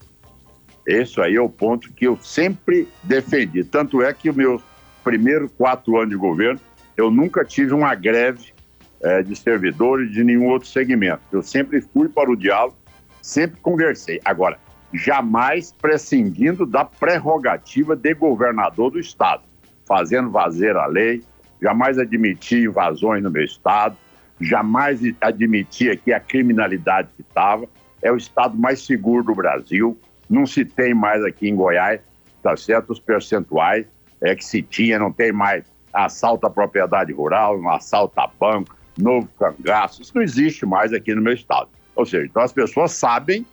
[0.86, 3.64] Esse aí é o ponto que eu sempre defendi.
[3.64, 4.62] Tanto é que o meu
[5.04, 6.60] primeiro quatro anos de governo,
[6.98, 8.54] eu nunca tive uma greve
[9.02, 11.22] é, de servidores de nenhum outro segmento.
[11.32, 12.76] Eu sempre fui para o diálogo,
[13.22, 14.20] sempre conversei.
[14.24, 14.58] Agora,
[14.94, 19.44] jamais prescindindo da prerrogativa de governador do Estado,
[19.86, 21.24] fazendo valer a lei,
[21.62, 23.98] jamais admiti invasões no meu Estado,
[24.40, 27.68] jamais admitia aqui a criminalidade que estava
[28.04, 29.98] é o estado mais seguro do Brasil.
[30.30, 32.02] Não se tem mais aqui em Goiás,
[32.44, 32.92] tá certo?
[32.92, 33.86] Os percentuais
[34.22, 39.28] é que se tinha, não tem mais assalto à propriedade rural, assalto a banco, novo
[39.40, 40.02] cangaço.
[40.02, 41.70] Isso não existe mais aqui no meu estado.
[41.96, 43.46] Ou seja, então as pessoas sabem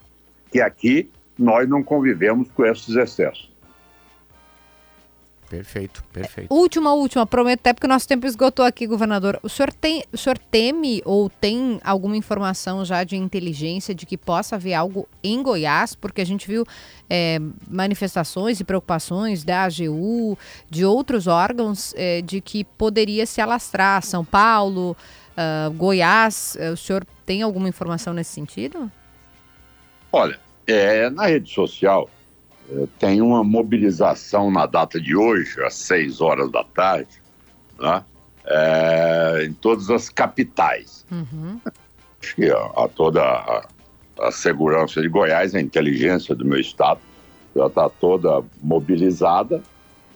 [0.51, 3.50] que aqui nós não convivemos com esses excessos.
[5.51, 6.55] Perfeito, perfeito.
[6.55, 9.41] Última, última, prometo até porque o nosso tempo esgotou aqui, governador.
[9.43, 14.17] O senhor, tem, o senhor teme ou tem alguma informação já de inteligência de que
[14.17, 15.97] possa haver algo em Goiás?
[15.97, 16.65] Porque a gente viu
[17.11, 20.39] é, manifestações e preocupações da AGU,
[20.71, 24.97] de outros órgãos, é, de que poderia se alastrar São Paulo,
[25.33, 26.57] uh, Goiás.
[26.73, 28.89] O senhor tem alguma informação nesse sentido?
[30.13, 32.09] Olha, é, na rede social
[32.99, 37.21] tem uma mobilização na data de hoje, às 6 horas da tarde,
[37.79, 38.05] né?
[38.45, 41.05] É, em todas as capitais.
[41.11, 41.61] Uhum.
[42.21, 43.67] Acho que a, a toda a,
[44.21, 47.01] a, segurança de Goiás, a inteligência do meu estado,
[47.55, 49.63] já está toda mobilizada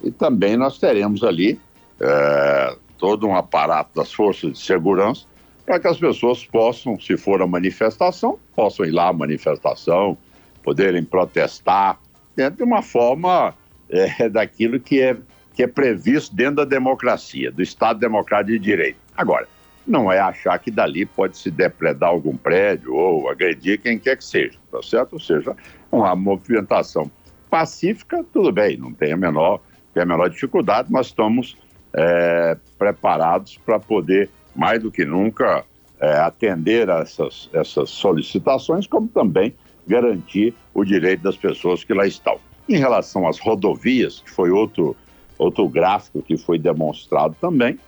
[0.03, 1.59] e também nós teremos ali
[1.99, 5.25] é, todo um aparato das forças de segurança
[5.65, 10.17] para que as pessoas possam, se for a manifestação, possam ir lá à manifestação,
[10.63, 11.99] poderem protestar,
[12.35, 13.55] dentro de uma forma
[13.89, 15.17] é, daquilo que é
[15.53, 18.97] que é previsto dentro da democracia, do Estado Democrático de Direito.
[19.15, 19.47] Agora,
[19.87, 24.25] não é achar que dali pode se depredar algum prédio ou agredir quem quer que
[24.25, 25.13] seja, tá certo?
[25.13, 25.55] Ou seja,
[25.89, 27.09] uma movimentação
[27.49, 29.61] pacífica, tudo bem, não tem a menor,
[29.93, 31.55] tem a menor dificuldade, mas estamos
[31.93, 35.63] é, preparados para poder, mais do que nunca,
[36.01, 39.55] é, atender a essas, essas solicitações, como também
[39.87, 42.39] garantir o direito das pessoas que lá estão.
[42.67, 44.95] Em relação às rodovias, que foi outro,
[45.37, 47.79] outro gráfico que foi demonstrado também,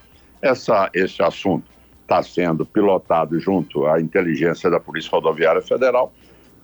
[0.41, 1.65] essa, esse assunto
[2.03, 6.13] está sendo pilotado junto à inteligência da Polícia Rodoviária Federal,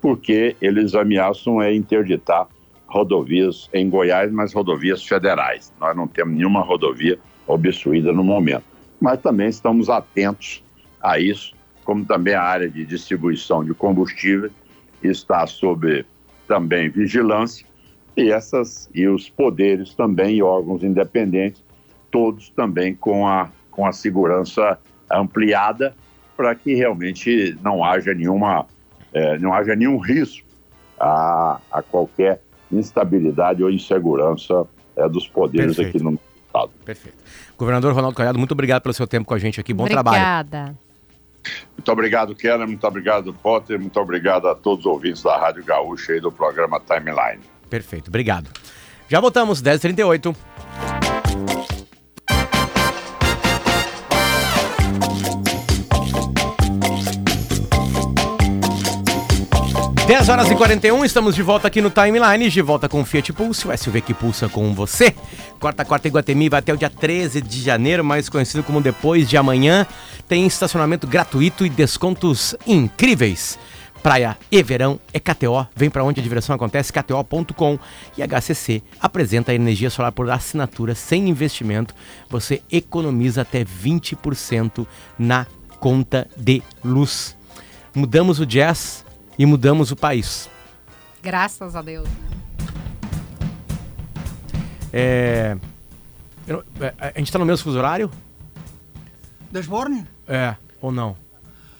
[0.01, 2.47] porque eles ameaçam é interditar
[2.87, 5.73] rodovias em Goiás, mas rodovias federais.
[5.79, 7.17] Nós não temos nenhuma rodovia
[7.47, 8.65] obstruída no momento.
[9.01, 10.63] Mas também estamos atentos
[11.01, 14.51] a isso, como também a área de distribuição de combustível
[15.07, 16.05] está sob
[16.47, 17.65] também vigilância
[18.15, 21.63] e essas e os poderes também e órgãos independentes
[22.11, 24.77] todos também com a com a segurança
[25.11, 25.95] ampliada
[26.37, 28.65] para que realmente não haja nenhuma
[29.13, 30.47] é, não haja nenhum risco
[30.99, 35.97] a, a qualquer instabilidade ou insegurança é, dos poderes Perfeito.
[35.97, 36.71] aqui no estado.
[36.85, 37.17] Perfeito.
[37.57, 39.73] Governador Ronaldo Caiado, muito obrigado pelo seu tempo com a gente aqui.
[39.73, 40.17] Bom trabalho.
[40.17, 40.82] Obrigada.
[41.77, 42.67] Muito obrigado, Keller.
[42.67, 43.79] Muito obrigado, Potter.
[43.79, 47.41] Muito obrigado a todos os ouvintes da Rádio Gaúcha e do programa Timeline.
[47.69, 48.49] Perfeito, obrigado.
[49.09, 50.92] Já voltamos, 10h38.
[60.05, 63.31] Dez horas e 41, estamos de volta aqui no Timeline, de volta com o Fiat
[63.31, 65.15] Pulse, o SUV que pulsa com você.
[65.61, 69.37] Quarta, quarta Iguatemi vai até o dia 13 de janeiro, mais conhecido como depois de
[69.37, 69.87] amanhã.
[70.27, 73.57] Tem estacionamento gratuito e descontos incríveis.
[74.03, 75.65] Praia e verão é KTO.
[75.73, 77.79] Vem pra onde a diversão acontece, kto.com.
[78.17, 81.95] E HCC apresenta a energia solar por assinatura sem investimento.
[82.29, 84.85] Você economiza até 20%
[85.17, 85.47] na
[85.79, 87.37] conta de luz.
[87.95, 89.05] Mudamos o jazz
[89.37, 90.49] e mudamos o país.
[91.21, 92.07] Graças a Deus.
[94.91, 95.57] É,
[96.47, 98.11] eu é, a gente tá no mesmo fuso horário?
[99.51, 100.07] Da Esbórnia?
[100.27, 101.15] É, ou não?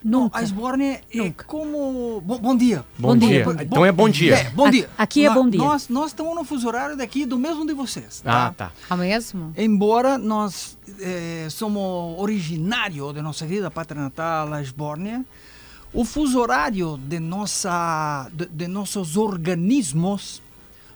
[0.04, 2.22] Não, a Esbórnia é como...
[2.26, 2.84] Bom, bom dia.
[3.00, 3.46] Bom, dia.
[3.62, 4.36] Então é bom dia.
[4.36, 4.90] É, bom A- dia.
[4.98, 5.62] aqui é bom dia.
[5.62, 8.22] Nós, nós estamos no fuso horário daqui do mesmo de vocês.
[8.26, 8.72] Ah, tá.
[8.92, 9.54] É mesmo?
[9.56, 15.24] Embora nós eh, somos originário de nossa querida pátria natal, a Esbórnia,
[15.94, 20.42] o fuso horário de, nossa, de, de nossos organismos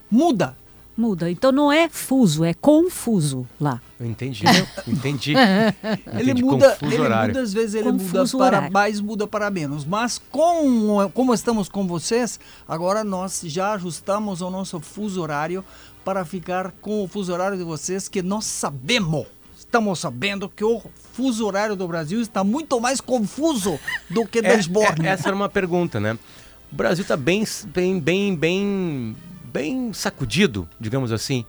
[0.10, 0.56] muda.
[0.98, 1.30] Muda.
[1.30, 3.80] Então não é fuso, é confuso lá.
[4.00, 4.44] Eu entendi.
[4.88, 5.34] entendi.
[6.18, 7.28] Ele Entendi, muda, confuso ele horário.
[7.28, 8.74] muda às vezes ele Confuso muda para horário.
[8.74, 9.86] mais, muda para menos.
[9.86, 15.64] Mas com, como estamos com vocês, agora nós já ajustamos o nosso fuso horário
[16.04, 19.28] para ficar com o fuso horário de vocês, que nós sabemos,
[19.68, 20.82] estamos sabendo que o
[21.14, 23.78] fuso horário do Brasil está muito mais confuso
[24.10, 25.10] do que da É, Esbórnia.
[25.10, 26.18] é, essa era uma pergunta, né?
[26.72, 31.46] O Brasil tá bem, bem, bem, bem, bem sacudido, digamos assim.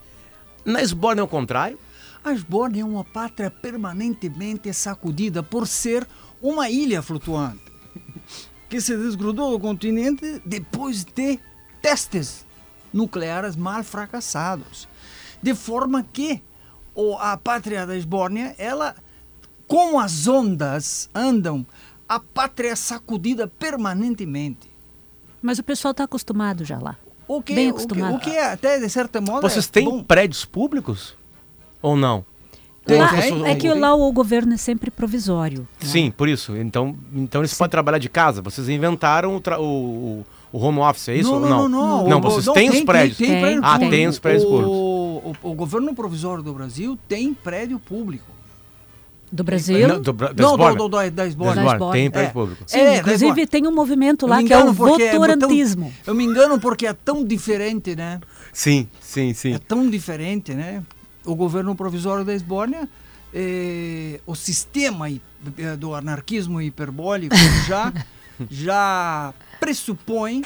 [0.64, 1.78] Na Esborne é o contrário?
[2.22, 6.06] A Esbórnia é uma pátria permanentemente sacudida por ser
[6.42, 7.62] uma ilha flutuante
[8.68, 11.38] que se desgrudou do continente depois de
[11.80, 12.44] testes
[12.92, 14.86] nucleares mal fracassados.
[15.42, 16.42] De forma que
[17.00, 18.94] o- a pátria da Esbórnia, ela,
[19.66, 21.64] como as ondas andam,
[22.08, 24.68] a pátria é sacudida permanentemente.
[25.40, 26.96] Mas o pessoal está acostumado já lá.
[27.28, 28.16] O que, Bem o que, acostumado.
[28.16, 30.02] o que é, até de certa moda Vocês é têm bom.
[30.02, 31.16] prédios públicos?
[31.80, 32.24] Ou não?
[32.88, 35.60] Lá- é que lá o governo é sempre provisório.
[35.80, 35.86] né?
[35.86, 36.56] Sim, por isso.
[36.56, 38.40] Então, então eles podem trabalhar de casa.
[38.40, 41.30] Vocês inventaram o, tra- o, o home office, é isso?
[41.30, 42.08] Não, ou não, não, não.
[42.08, 43.18] Não, O- vocês não, têm tem, os prédios.
[43.18, 43.58] Tem, tem Tem.
[43.62, 43.90] Ah, público.
[43.90, 44.76] tem os prédios o, públicos.
[45.42, 48.24] O, o governo provisório do Brasil tem prédio público.
[49.30, 49.86] Do Brasil.
[49.86, 50.78] Não, do, da Não, Esborne?
[50.78, 51.78] do, do, da, Esbórnia.
[51.92, 52.32] Tem prédio É.
[52.32, 52.62] público.
[52.66, 55.92] Sim, É, inclusive tem um movimento lá que é o porque é tão- votorantismo.
[56.06, 58.20] eu me engano porque é tão diferente, né?
[58.54, 59.52] Sim, sim, sim.
[59.52, 60.82] É tão diferente, né?
[61.26, 62.88] O governo provisório da Esbórnia,
[63.34, 65.20] eh, o sistema hi-
[65.58, 67.92] eh, do anarquismo hiperbólico já,
[68.50, 70.42] já pressupõe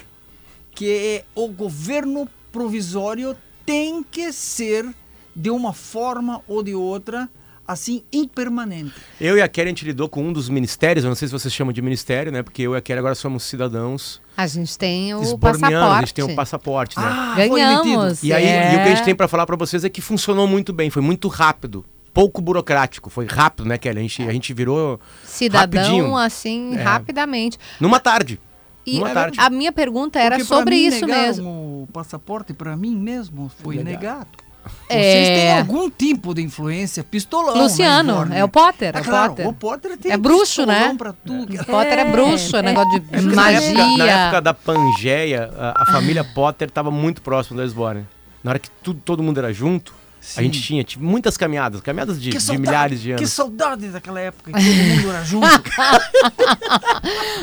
[0.74, 4.86] que o governo provisório tem que ser
[5.34, 7.28] de uma forma ou de outra
[7.66, 8.92] assim impermanente.
[9.20, 11.32] Eu e a Kelly, a gente lidou com um dos ministérios, eu não sei se
[11.32, 12.42] vocês chamam de ministério, né?
[12.42, 15.74] Porque eu e a Kelly agora somos cidadãos A gente tem o passaporte.
[15.76, 17.04] a gente tem um passaporte, né?
[17.06, 18.22] Ah, Ganhamos.
[18.22, 18.72] E aí, É.
[18.72, 20.90] e o que a gente tem pra falar pra vocês é que funcionou muito bem,
[20.90, 21.84] foi muito rápido.
[22.12, 23.98] Pouco burocrático, foi rápido, né, Kelly?
[24.00, 26.82] A gente, a gente virou Cidadão, rapidinho, assim, É.
[26.82, 27.58] rapidamente.
[27.80, 28.38] numa tarde.
[28.84, 29.38] E Numa tarde.
[29.40, 31.48] a minha pergunta era Porque sobre mim isso mesmo.
[31.48, 33.90] O passaporte para mim mesmo foi Negado.
[34.00, 34.28] negado.
[34.88, 35.34] Vocês É.
[35.34, 37.56] têm algum tipo de influência pistolão.
[37.56, 39.48] na Luciano, é o Potter, É é o claro, Potter.
[39.48, 40.94] o Potter tem É bruxo, né?
[40.96, 41.52] pra tudo.
[41.60, 42.62] O Potter é, É, bruxo, é, é.
[42.62, 43.58] negócio de na magia.
[43.70, 48.06] época, na época da Pangeia, a, a família Potter estava muito próximo da Esbórnia.
[48.44, 49.92] Na hora que tudo, todo mundo era junto,
[50.22, 50.42] a Sim.
[50.44, 53.32] gente tinha tipo, muitas caminhadas, caminhadas de, Que de saudade, milhares de Que anos.
[53.32, 55.46] saudade daquela época que todo mundo era junto.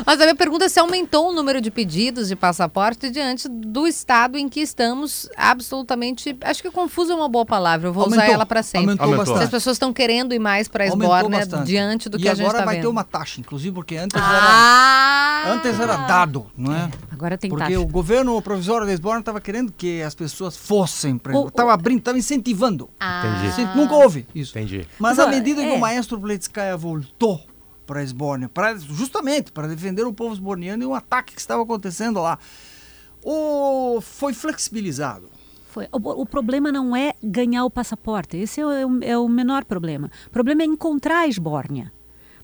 [0.06, 3.86] Mas a minha pergunta é se aumentou o número de pedidos de passaporte diante do
[3.88, 6.36] estado em que estamos absolutamente.
[6.42, 8.88] Acho que confuso é uma boa palavra, eu vou usar Aumentou, ela para sempre.
[8.92, 9.26] Aumentou, Aumentou.
[9.26, 9.52] Se as bastante.
[9.52, 11.66] pessoas estão querendo ir mais para a bastante.
[11.68, 12.84] diante do e que a gente agora está vai vendo.
[12.84, 15.44] ter uma taxa, inclusive, porque antes era, Ah!
[15.54, 16.90] antes era dado, não é?
[17.12, 17.80] Agora tem Porque taxa.
[17.80, 22.00] o governo provisório da Esbórnia estava querendo que as pessoas fossem, para O- estava abrindo,
[22.00, 22.69] estava incentivando.
[23.00, 23.24] Ah.
[23.26, 23.56] Entendi.
[23.56, 24.58] Cent- Nunca houve isso.
[24.58, 24.88] Entendi.
[25.00, 25.74] Mas à medida que é.
[25.74, 27.42] o maestro Bletskaya voltou
[27.86, 31.64] para a Esbórnia, pra, justamente para defender o povo esborniano e o ataque que estava
[31.64, 32.38] acontecendo lá,
[33.24, 35.30] o, foi flexibilizado.
[35.70, 35.88] Foi.
[35.92, 38.38] O, o problema não é ganhar o passaporte.
[38.38, 40.10] Esse é o, é o menor problema.
[40.28, 41.92] O problema é encontrar a esbórnia.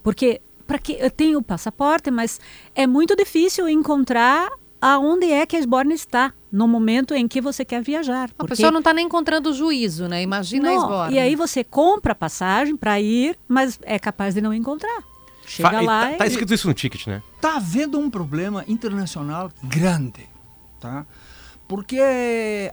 [0.03, 2.39] Porque para que eu tenho o passaporte, mas
[2.73, 4.49] é muito difícil encontrar
[4.81, 8.29] aonde é que a esbórnia está no momento em que você quer viajar.
[8.29, 10.21] A Porque- pessoa não está nem encontrando juízo, né?
[10.21, 11.15] Imagina a Não, Esbórnia.
[11.15, 15.03] E aí você compra a passagem para ir, mas é capaz de não encontrar.
[15.45, 16.17] Chega Fa- lá tá, e...
[16.17, 17.21] tá escrito isso no ticket, né?
[17.35, 20.27] Está havendo um problema internacional grande,
[20.79, 21.05] tá?
[21.67, 21.99] Porque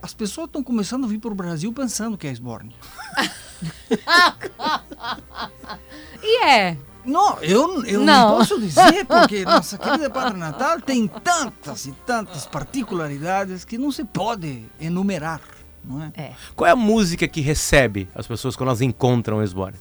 [0.01, 2.75] as pessoas estão começando a vir para o Brasil pensando que é Esbórnia.
[6.25, 6.77] E é.
[7.05, 8.05] Não, eu, eu não.
[8.05, 8.37] Não.
[8.37, 14.03] posso dizer, porque nossa querida Padre Natal tem tantas e tantas particularidades que não se
[14.03, 15.41] pode enumerar,
[15.83, 16.11] não é?
[16.15, 16.31] É.
[16.55, 19.79] Qual é a música que recebe as pessoas quando elas encontram Esbórnia?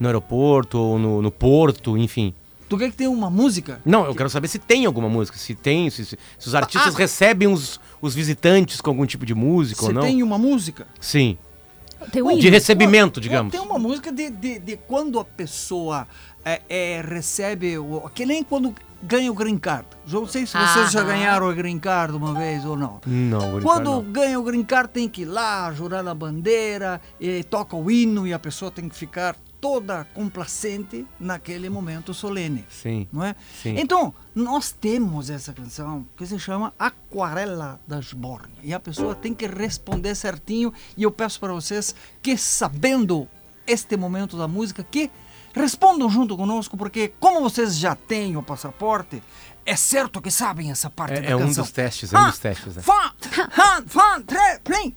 [0.00, 2.32] No aeroporto ou no, no porto, enfim.
[2.68, 3.80] Tu quer que tenha uma música?
[3.84, 6.94] Não, eu quero saber se tem alguma música, se tem, se, se- se os artistas
[6.94, 6.98] Ah.
[6.98, 10.02] recebem os, os visitantes com algum tipo de música ou não.
[10.02, 10.86] tem uma música?
[11.00, 11.36] Sim.
[12.12, 13.50] Tem o De recebimento, digamos.
[13.50, 16.06] Tem uma música de, de, de quando a pessoa
[16.48, 19.86] é, é, recebe, o, que nem quando ganha o green card.
[20.06, 21.08] Não sei se vocês já Aham.
[21.08, 23.00] ganharam o green card uma vez ou não.
[23.06, 24.02] Não, Green Card Quando não.
[24.02, 28.26] ganha o green card tem que ir lá, jurar a bandeira, e toca o hino
[28.26, 32.64] e a pessoa tem que ficar toda complacente naquele momento solene.
[32.68, 33.08] Sim.
[33.12, 33.34] Não é?
[33.60, 33.74] Sim.
[33.78, 38.54] Então, nós temos essa canção que se chama Aquarela das Borne.
[38.62, 40.72] E a pessoa tem que responder certinho.
[40.96, 43.28] E eu peço para vocês que, sabendo
[43.66, 45.10] este momento da música, que
[45.54, 49.22] respondam junto conosco, porque como vocês já têm o passaporte,
[49.66, 51.64] é certo que sabem essa parte da É, é um canção.
[51.64, 52.76] dos testes, é um dos testes.
[52.76, 52.82] Né?
[52.82, 53.12] Fã,
[53.50, 54.94] fã, fã, tre, plim.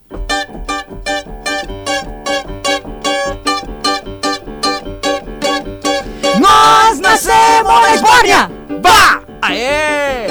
[6.40, 8.50] Nós nascemos na Esbórnia!
[8.80, 9.22] Bah!
[9.42, 10.26] Aê!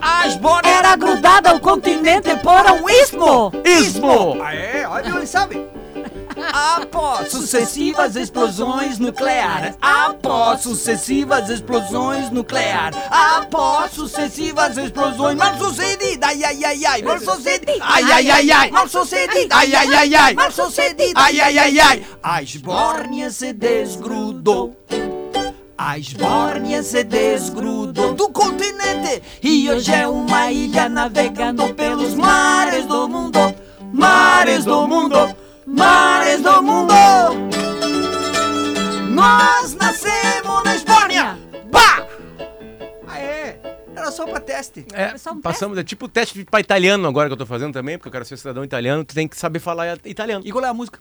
[0.00, 3.52] A Esbórnia Era grudada ao continente por um istmo.
[3.64, 4.42] Istmo!
[4.42, 5.66] Aê, olha, ele sabe.
[6.52, 15.36] Após sucessivas explosões nucleares, após sucessivas explosões nucleares, após sucessivas explosões.
[15.36, 19.74] Mal sucedidas, ai ai ai ai, mal sucedidas, ai ai ai ai, mal sucedidas, ai
[19.74, 24.76] ai ai ai, mal sucedidas, ai ai ai ai, a esbórnia se desgrudou.
[25.82, 28.12] A esbórnia se desgrudou.
[28.12, 29.22] Do continente.
[29.42, 33.38] E hoje é uma ilha navegando pelos mares do mundo,
[33.90, 35.16] mares do mundo,
[35.80, 36.94] mares do mundo.
[39.10, 41.38] Nós nascemos na Esbórnia.
[41.70, 42.06] Bah!
[43.08, 43.56] Aê,
[43.96, 44.86] era só pra teste.
[44.92, 47.72] É, só um passamos, é tipo o teste para italiano agora que eu tô fazendo
[47.72, 50.42] também, porque eu quero ser cidadão italiano, tu tem que saber falar italiano.
[50.46, 51.00] E qual é a música?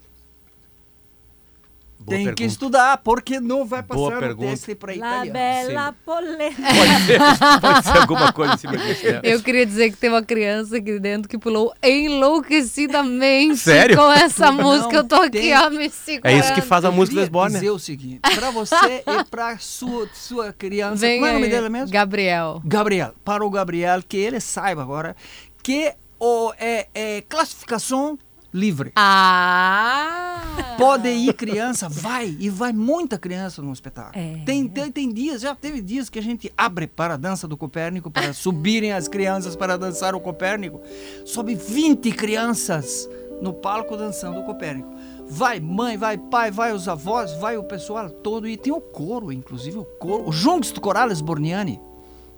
[2.09, 2.43] Boa Tem que pergunta.
[2.51, 4.49] estudar, porque não vai Boa passar o pergunta.
[4.51, 5.33] teste pra La italiano.
[5.33, 6.61] bella polenta.
[6.61, 9.05] Pode ser, pode ser alguma coisa em cima disso.
[9.05, 9.19] né?
[9.23, 13.95] Eu queria dizer que tem uma criança aqui dentro que pulou enlouquecidamente Sério?
[13.97, 14.95] com essa Não música.
[14.97, 16.33] Eu tô aqui, tem- ó, me segurando.
[16.35, 17.59] É isso que faz a Eu música queria Esbórnia.
[17.59, 21.45] dizer o seguinte, pra você e pra sua, sua criança, Vem como é o nome
[21.45, 21.91] aí, dele mesmo?
[21.91, 22.61] Gabriel.
[22.65, 25.15] Gabriel, para o Gabriel, que ele saiba agora
[25.61, 28.17] que o, é, é classificação
[28.53, 28.91] livre.
[28.95, 30.75] Ah!
[30.77, 34.17] Pode ir criança, vai, e vai muita criança no espetáculo.
[34.17, 34.41] É.
[34.45, 37.57] Tem, tem, tem dias, já teve dias que a gente abre para a dança do
[37.57, 40.81] Copérnico, para subirem as crianças para dançar o Copérnico.
[41.25, 43.09] Sobe 20 crianças
[43.41, 44.89] no palco dançando o Copérnico.
[45.27, 48.47] Vai mãe, vai pai, vai os avós, vai o pessoal todo.
[48.47, 51.79] E tem o coro, inclusive o coro, o Juntos do Coral Esborniani,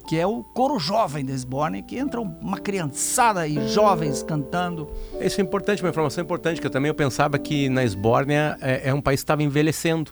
[0.07, 4.89] que é o coro jovem da Esborne, que entra uma criançada e jovens cantando.
[5.19, 8.89] Isso é importante, uma informação importante, que eu também eu pensava que na Esbórnia é,
[8.89, 10.11] é um país que estava envelhecendo.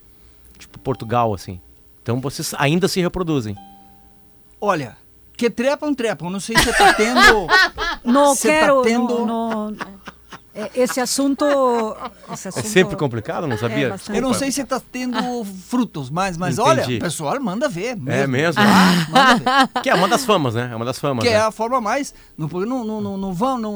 [0.58, 1.60] Tipo Portugal, assim.
[2.02, 3.56] Então vocês ainda se reproduzem.
[4.62, 4.98] Olha,
[5.38, 6.30] que trepam, trepam.
[6.30, 7.48] Não sei se tá tendo.
[8.04, 8.82] Não Cê tá quero.
[8.82, 9.78] tendo- no- no-
[10.76, 11.46] Esse assunto.
[12.32, 13.96] Esse É assunto sempre complicado, não sabia?
[14.10, 14.18] É.
[14.18, 15.18] Eu não sei se está tendo
[15.68, 16.98] frutos, mas, mas olha, Entendi.
[16.98, 17.98] o pessoal manda ver.
[18.08, 18.62] É mesmo?
[18.62, 19.36] Ah, manda
[19.74, 19.82] ver.
[19.84, 20.70] Que é uma das famas, né?
[20.72, 21.24] É uma das famas.
[21.24, 21.36] que né?
[21.36, 22.14] é a forma mais.
[22.38, 23.18] Não, não, não, não,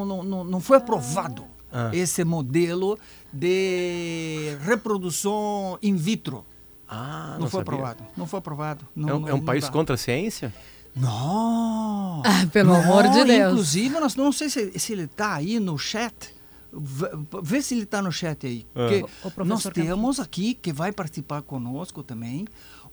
[0.06, 1.90] não, não, não, foi aprovado Ah.
[1.94, 2.98] esse modelo
[3.32, 6.46] de reprodução in vitro.
[6.88, 7.62] Ah, Não, não foi sabia.
[7.74, 8.04] aprovado.
[8.16, 8.88] Não foi aprovado.
[8.96, 9.72] Não, É um, não- é um não país dá.
[9.72, 10.54] contra a ciência?
[10.96, 12.22] Não!
[12.26, 13.52] Ah, pelo Não, amor de Deus.
[13.52, 16.33] Inclusive, nós não sei se, se ele está aí no chat.
[16.76, 17.08] Vê,
[17.44, 18.66] vê se ele está no chat aí.
[18.74, 19.84] Porque O- o nós Campos.
[19.84, 22.48] temos aqui, que vai participar conosco também,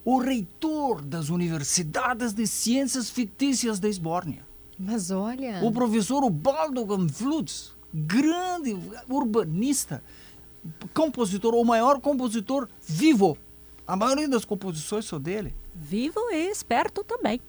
[0.04, 4.46] o reitor das Universidades de Ciências Fictícias da Esbórnia.
[4.78, 5.60] Mas olha.
[5.62, 8.76] O professor Ubaldo Ganflutz, grande
[9.08, 10.02] urbanista,
[10.94, 13.36] compositor, o maior compositor vivo.
[13.86, 15.54] A maioria das composições são dele.
[15.74, 17.40] Vivo e esperto também.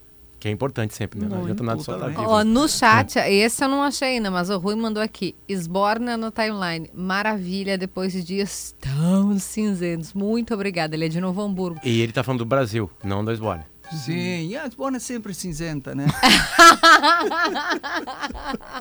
[0.42, 1.28] Que é importante sempre, né?
[1.28, 2.20] Não Muito, adianta nada só estar também.
[2.20, 2.32] vivo.
[2.32, 5.36] Ó, no chat, esse eu não achei ainda, mas o Rui mandou aqui.
[5.48, 6.90] Esborna no timeline.
[6.96, 10.14] Maravilha, depois de dias tão cinzentos.
[10.14, 10.96] Muito obrigada.
[10.96, 11.80] Ele é de Novo Hamburgo.
[11.84, 13.68] E ele tá falando do Brasil, não da Esbórnia.
[13.92, 16.08] Sim, e a Esbórnia é sempre cinzenta, né?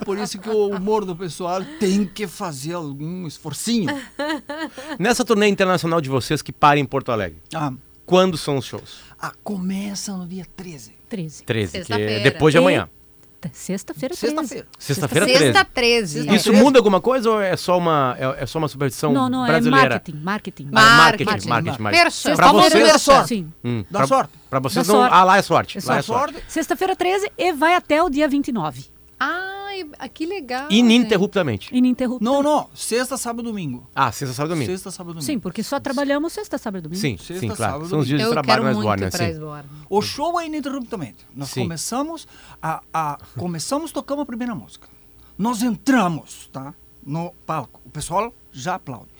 [0.05, 3.89] Por isso que o humor do pessoal tem que fazer algum esforcinho.
[4.97, 7.71] Nessa turnê internacional de vocês que para em Porto Alegre, Ah,
[8.05, 8.99] quando são os shows?
[9.19, 10.93] ah, começa no dia 13.
[11.11, 11.43] 13.
[11.43, 12.89] 13, que é depois de amanhã.
[13.39, 14.35] T- Sexta-feira 13.
[14.35, 14.67] Sexta-feira.
[14.77, 15.43] Sexta-feira 13.
[15.45, 16.19] Sexta 13.
[16.19, 19.27] Sexta- Isso muda alguma coisa ou é só uma, é, é só uma superstição Não,
[19.27, 19.85] não, brasileira?
[19.87, 20.17] é marketing.
[20.21, 20.63] Marketing.
[20.65, 21.49] Ah, é marketing, Marketing.
[21.49, 21.97] marketing, mais.
[21.97, 22.35] Merchan.
[22.35, 23.27] Pra Vamos vocês, a sorte.
[23.29, 23.51] Sim.
[23.65, 24.33] Hum, Dá pra, sorte.
[24.47, 24.99] Pra vocês Dá não.
[25.01, 25.15] sorte.
[25.15, 25.77] Ah, lá é sorte.
[25.79, 26.33] É lá é sorte.
[26.33, 26.51] sorte.
[26.51, 28.85] Sexta-feira 13 e vai até o dia 29.
[29.23, 30.67] Ai, ah, que legal.
[30.71, 31.69] Ininterruptamente.
[31.71, 32.23] Ininterrupto.
[32.23, 32.67] Não, não.
[32.73, 33.87] Sexta, sábado, domingo.
[33.93, 34.71] Ah, sexta, sábado e domingo.
[34.71, 35.25] Sexta, sábado, domingo.
[35.25, 36.99] Sim, porque só trabalhamos sexta, sábado e domingo.
[36.99, 37.73] Sim, Sexta, sim, claro.
[37.73, 39.67] sábado, São os dias de trabalho quero na muito Esbórnia, ir pra sim.
[39.87, 41.23] O show é ininterruptamente.
[41.35, 41.61] Nós Sim.
[41.61, 42.27] começamos
[42.59, 44.87] a, a começamos tocamos a primeira música.
[45.37, 46.73] Nós entramos, tá?
[47.05, 47.79] No palco.
[47.85, 49.11] O pessoal já aplaude.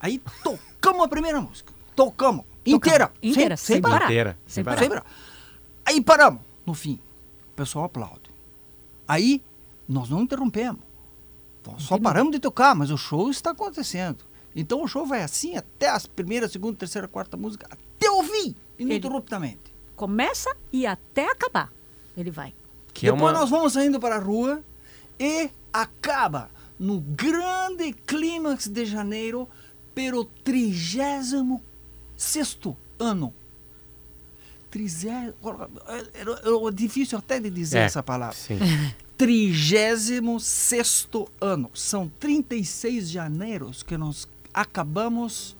[0.00, 1.70] Aí tocamos a primeira música.
[1.94, 3.92] Tocamos inteira, Inteira, sem, sem parar.
[3.92, 4.06] parar.
[4.06, 4.78] Inteira, Sem sem parar.
[4.78, 5.04] Sem parar.
[5.84, 6.40] Aí paramos.
[6.64, 6.98] No fim,
[7.52, 8.30] o pessoal aplaude.
[9.06, 9.42] Aí
[9.90, 10.80] nós não interrompemos.
[11.66, 14.24] Nós só paramos de tocar, mas o show está acontecendo.
[14.54, 18.54] Então o show vai assim até as primeira, segunda, terceira, quarta música, até o fim,
[18.78, 19.74] ininterruptamente.
[19.96, 21.72] Começa e até acabar.
[22.16, 22.54] Ele vai.
[22.94, 23.40] Que é Depois uma...
[23.40, 24.64] nós vamos saindo para a rua
[25.18, 29.48] e acaba no grande clímax de janeiro
[29.94, 31.32] pelo 36
[32.98, 33.34] ano.
[34.70, 35.34] Trigé...
[35.88, 38.36] É, é- é difícil até de dizer É, essa palavra.
[38.36, 38.58] Sim.
[39.20, 41.06] 36
[41.42, 41.70] ano.
[41.74, 45.54] São 36 janeiros que nós acabamos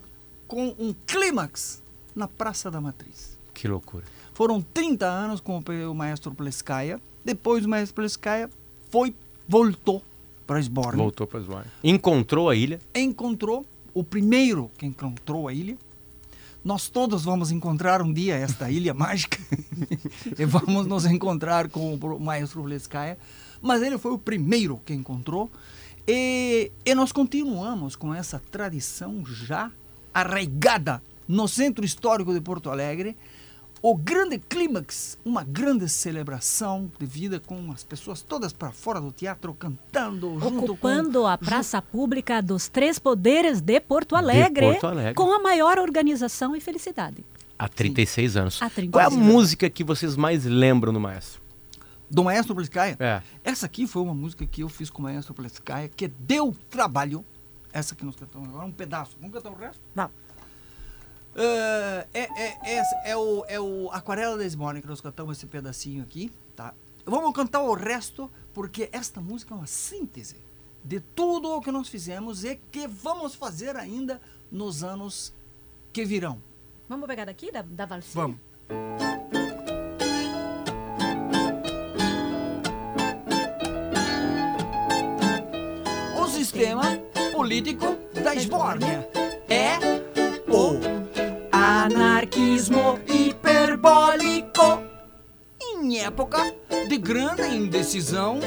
[0.47, 1.83] com um clímax
[2.15, 3.37] na Praça da Matriz.
[3.53, 4.03] Que loucura.
[4.33, 6.99] Foram 30 anos com o maestro Pleskaia.
[7.23, 8.49] Depois o maestro Pleskaia
[8.89, 9.13] foi,
[9.47, 10.01] voltou
[10.47, 10.97] para Esborne.
[10.97, 11.71] Voltou para Esbórnia.
[11.83, 12.79] Encontrou a ilha.
[12.95, 15.77] Encontrou o primeiro que encontrou a ilha.
[16.63, 19.37] Nós todos vamos encontrar um dia esta ilha mágica
[20.35, 23.19] e vamos nos encontrar com o maestro Pleskaia.
[23.61, 25.49] Mas ele foi o primeiro que encontrou
[26.07, 29.71] e, e nós continuamos com essa tradição já
[30.13, 33.15] arraigada no centro histórico de Porto Alegre.
[33.83, 39.11] O grande clímax, uma grande celebração de vida com as pessoas todas para fora do
[39.11, 44.85] teatro cantando junto Ocupando com, a praça pública dos três poderes de Porto Alegre, Porto
[44.85, 45.15] Alegre.
[45.15, 47.25] com a maior organização e felicidade.
[47.57, 48.61] Há 36 anos.
[48.61, 49.33] Há 36 Qual é a anos.
[49.33, 51.40] música que vocês mais lembram do maestro?
[52.11, 52.97] Do maestro Pleskaia.
[52.99, 53.21] É.
[53.43, 57.25] Essa aqui foi uma música que eu fiz com o maestro Pleskaia, que deu trabalho.
[57.71, 59.15] Essa que nós cantamos agora, um pedaço.
[59.19, 59.81] Vamos cantar o resto?
[59.95, 60.11] Vamos.
[61.33, 65.47] Ah, é, é, é, é, o, é o Aquarela da Esmone que nós cantamos esse
[65.47, 66.73] pedacinho aqui, tá?
[67.05, 70.43] Vamos cantar o resto, porque esta música é uma síntese
[70.83, 75.33] de tudo o que nós fizemos e que vamos fazer ainda nos anos
[75.93, 76.41] que virão.
[76.89, 78.37] Vamos pegar daqui, da, da valsinha?
[78.67, 79.10] Vamos.
[86.61, 86.95] Sistema
[87.33, 89.09] político da Esbórnia
[89.49, 89.79] é
[90.47, 90.77] o
[91.51, 94.83] anarquismo hiperbólico.
[95.59, 96.53] Em época
[96.87, 98.39] de grande indecisão,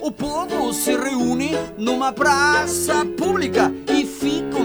[0.00, 3.70] o povo se reúne numa praça pública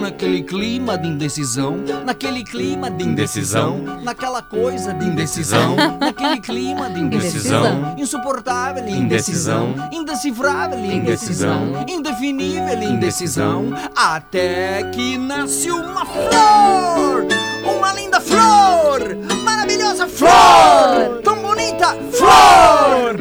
[0.04, 7.00] naquele clima de indecisão, naquele clima de indecisão, naquela coisa de indecisão, naquele clima de
[7.00, 17.26] indecisão, insuportável indecisão, indecifrável indecisão, indefinível indecisão, até que nasce uma flor,
[17.64, 23.16] uma linda flor, maravilhosa flor, tão bonita flor.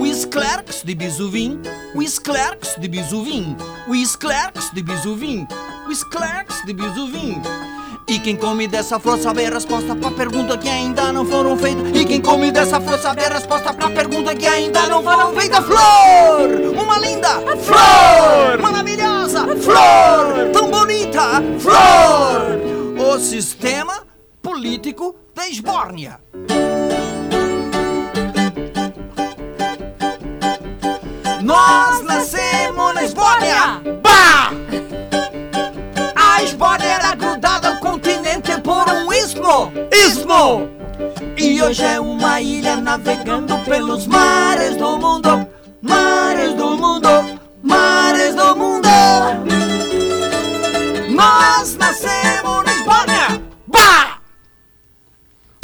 [0.00, 1.60] O Esclercs de Bisuvim,
[1.94, 3.56] o Esclercs de Bisuvim,
[3.86, 5.46] o Esclercs de Bisuvim,
[5.86, 7.40] o Esclercs de Bisuvim.
[8.08, 11.90] E quem come dessa flor sabe a resposta pra pergunta que ainda não foram feitas.
[11.94, 15.64] E quem come dessa flor sabe a resposta pra pergunta que ainda não foram feitas.
[15.64, 16.80] Flor!
[16.80, 18.58] Uma linda flor!
[18.60, 20.50] Maravilhosa flor!
[20.52, 23.14] Tão bonita flor!
[23.14, 24.04] O sistema
[24.40, 26.20] político da Esbórnia.
[31.42, 33.95] Nós nascemos na Esbórnia!
[41.38, 45.48] E hoje é uma ilha navegando pelos mares do mundo!
[45.80, 47.08] Mares do mundo!
[47.62, 48.88] Mares do mundo!
[51.14, 53.42] Nós nascemos na Esbórnia!
[53.66, 54.18] Bah!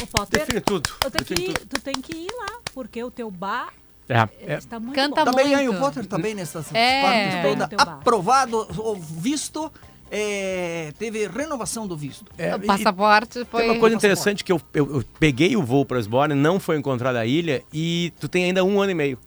[0.03, 0.89] Ô, Potter, Define tudo.
[0.99, 1.69] tu tem, define que, tudo.
[1.69, 3.69] tu tem que ir lá, porque o teu bar
[4.09, 5.33] É, é, está muito Canta bom.
[5.33, 5.77] Também aí muito.
[5.77, 7.43] o Potter também nessas É.
[7.43, 9.71] no toda aprovado, ou visto,
[10.15, 12.31] é, teve renovação do visto.
[12.37, 13.63] é, O e- passaporte foi.
[13.63, 16.77] Tem uma coisa interessante que eu, eu- eu peguei o voo para Esbórnia, não foi
[16.77, 19.19] encontrada a ilha e tu tem ainda um ano e meio.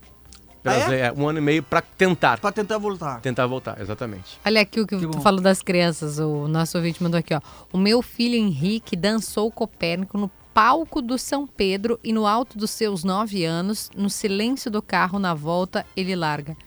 [0.67, 0.99] Ah, é?
[1.01, 2.39] é, um ano e meio para tentar.
[2.39, 3.21] Pra tentar voltar.
[3.21, 4.39] Tentar voltar, exatamente.
[4.45, 5.21] Olha aqui o que, Que tu bom.
[5.21, 6.17] falou das crianças.
[6.17, 7.41] O nosso ouvinte mandou aqui, ó.
[7.71, 12.71] O meu filho Henrique dançou Copérnico no palco do São Pedro e no alto dos
[12.71, 16.57] seus nove anos, no silêncio do carro na volta, ele larga.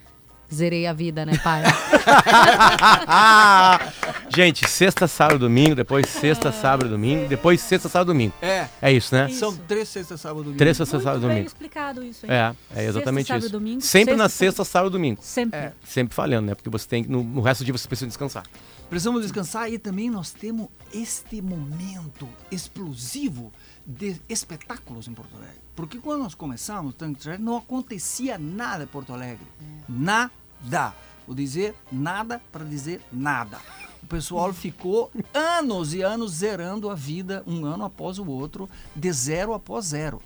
[0.53, 1.63] Zerei a vida, né, pai?
[4.35, 8.33] Gente, sexta, sábado, domingo, depois sexta, sábado, domingo, depois sexta, sábado, domingo.
[8.41, 9.29] É, É isso, né?
[9.29, 9.41] Isso.
[9.41, 10.59] são três sextas, sábado e domingo.
[10.59, 11.47] Três sexta, Muito sábado, bem domingo.
[11.47, 12.33] explicado isso, hein?
[12.33, 13.53] É, é exatamente Sexta, sábado, isso.
[13.53, 15.19] domingo, Sempre na sexta, sexta, sábado, domingo.
[15.23, 15.71] Sempre.
[15.85, 16.55] Sempre falhando, né?
[16.55, 18.45] Porque você tem que, no, no resto do dia você precisa descansar.
[18.89, 23.53] Precisamos descansar e também nós temos este momento explosivo
[23.91, 25.63] de espetáculos em Porto Alegre.
[25.75, 26.95] Porque quando nós começamos
[27.41, 29.47] não acontecia nada em Porto Alegre.
[29.89, 30.95] Nada.
[31.27, 33.59] Vou dizer nada para dizer nada.
[34.03, 39.11] O pessoal ficou anos e anos zerando a vida, um ano após o outro, de
[39.11, 40.21] zero após zero.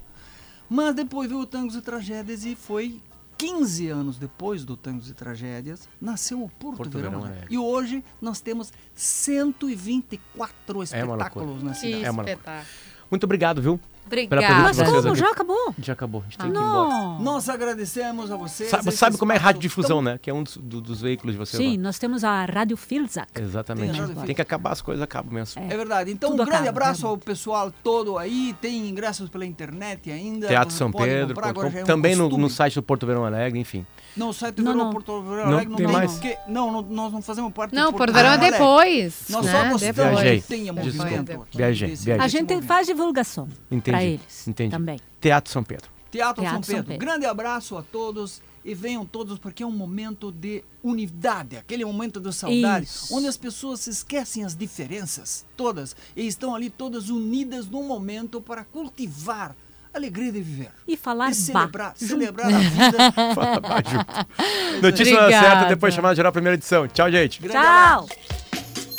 [0.69, 3.01] Mas depois veio o Tangos e Tragédias e foi
[3.39, 7.21] 15 anos depois do Tangos e Tragédias, nasceu o Porto, Porto Verão.
[7.21, 7.37] Verão.
[7.51, 12.05] E hoje nós temos 124 É espetáculos na que cidade.
[12.05, 12.67] É uma- espetáculo.
[13.13, 13.79] Muito obrigado, viu?
[14.07, 14.55] Obrigada.
[14.63, 15.15] Mas vocês como?
[15.15, 15.75] Já acabou?
[15.79, 16.89] Já acabou, a gente tem que ir embora.
[16.91, 17.19] Não.
[17.21, 18.69] Nós agradecemos a vocês.
[18.69, 20.19] Sabe, sabe como é radiodifusão, tão- né?
[20.21, 21.57] Que é um dos, do- dos veículos de você.
[21.57, 21.83] Sim, lá.
[21.85, 23.41] nós temos a Rádio Filzak.
[23.41, 24.01] Exatamente.
[24.01, 25.63] Tem Tem que acabar, as coisas acabam mesmo.
[25.63, 26.11] É verdade.
[26.11, 27.25] Então, Tudo um grande acaba, abraço ao realmente.
[27.25, 28.55] pessoal todo aí.
[28.61, 30.47] Tem ingressos pela internet ainda.
[30.49, 33.59] Teatro São Pedro, comprar, já é um também no, no site do Porto Verão Alegre,
[33.59, 33.87] enfim.
[34.15, 34.93] Não, o site do Não, Verão não.
[34.93, 35.95] Porto Verão Não, Alegre não tem tem.
[35.97, 36.13] mais?
[36.13, 38.51] porque- não, não, nós não fazemos parte Não, do Porto Verão é Alegre.
[38.53, 39.25] depois.
[39.31, 39.53] Nós né?
[39.53, 40.11] só gostamos Depois.
[40.21, 40.41] Viajei.
[40.43, 41.05] que tenha Desculpa.
[41.11, 41.33] movimento.
[41.43, 41.95] aqui Viajei.
[42.21, 43.92] A gente faz divulgação Entendi.
[43.93, 44.71] Para eles Entendi.
[44.71, 45.01] também.
[45.21, 45.89] Teatro São Pedro.
[46.11, 46.89] Teatro, Teatro São, São Pedro.
[46.93, 47.07] Pedro.
[47.07, 52.21] Grande abraço a todos e venham todos porque é um momento de unidade, aquele momento
[52.21, 53.15] de saudade, Isso.
[53.15, 58.41] onde as pessoas se esquecem as diferenças todas e estão ali todas unidas num momento
[58.41, 59.57] para cultivar
[59.93, 60.71] a alegria de viver.
[60.87, 61.35] E falar E bah.
[61.35, 62.09] celebrar, junto.
[62.13, 63.13] celebrar a vida.
[63.35, 64.83] Fala junto.
[64.83, 65.47] Notícia na Obrigada.
[65.49, 66.87] certa, depois chamada geral, primeira edição.
[66.89, 67.41] Tchau, gente.
[67.43, 68.09] Grande abraço.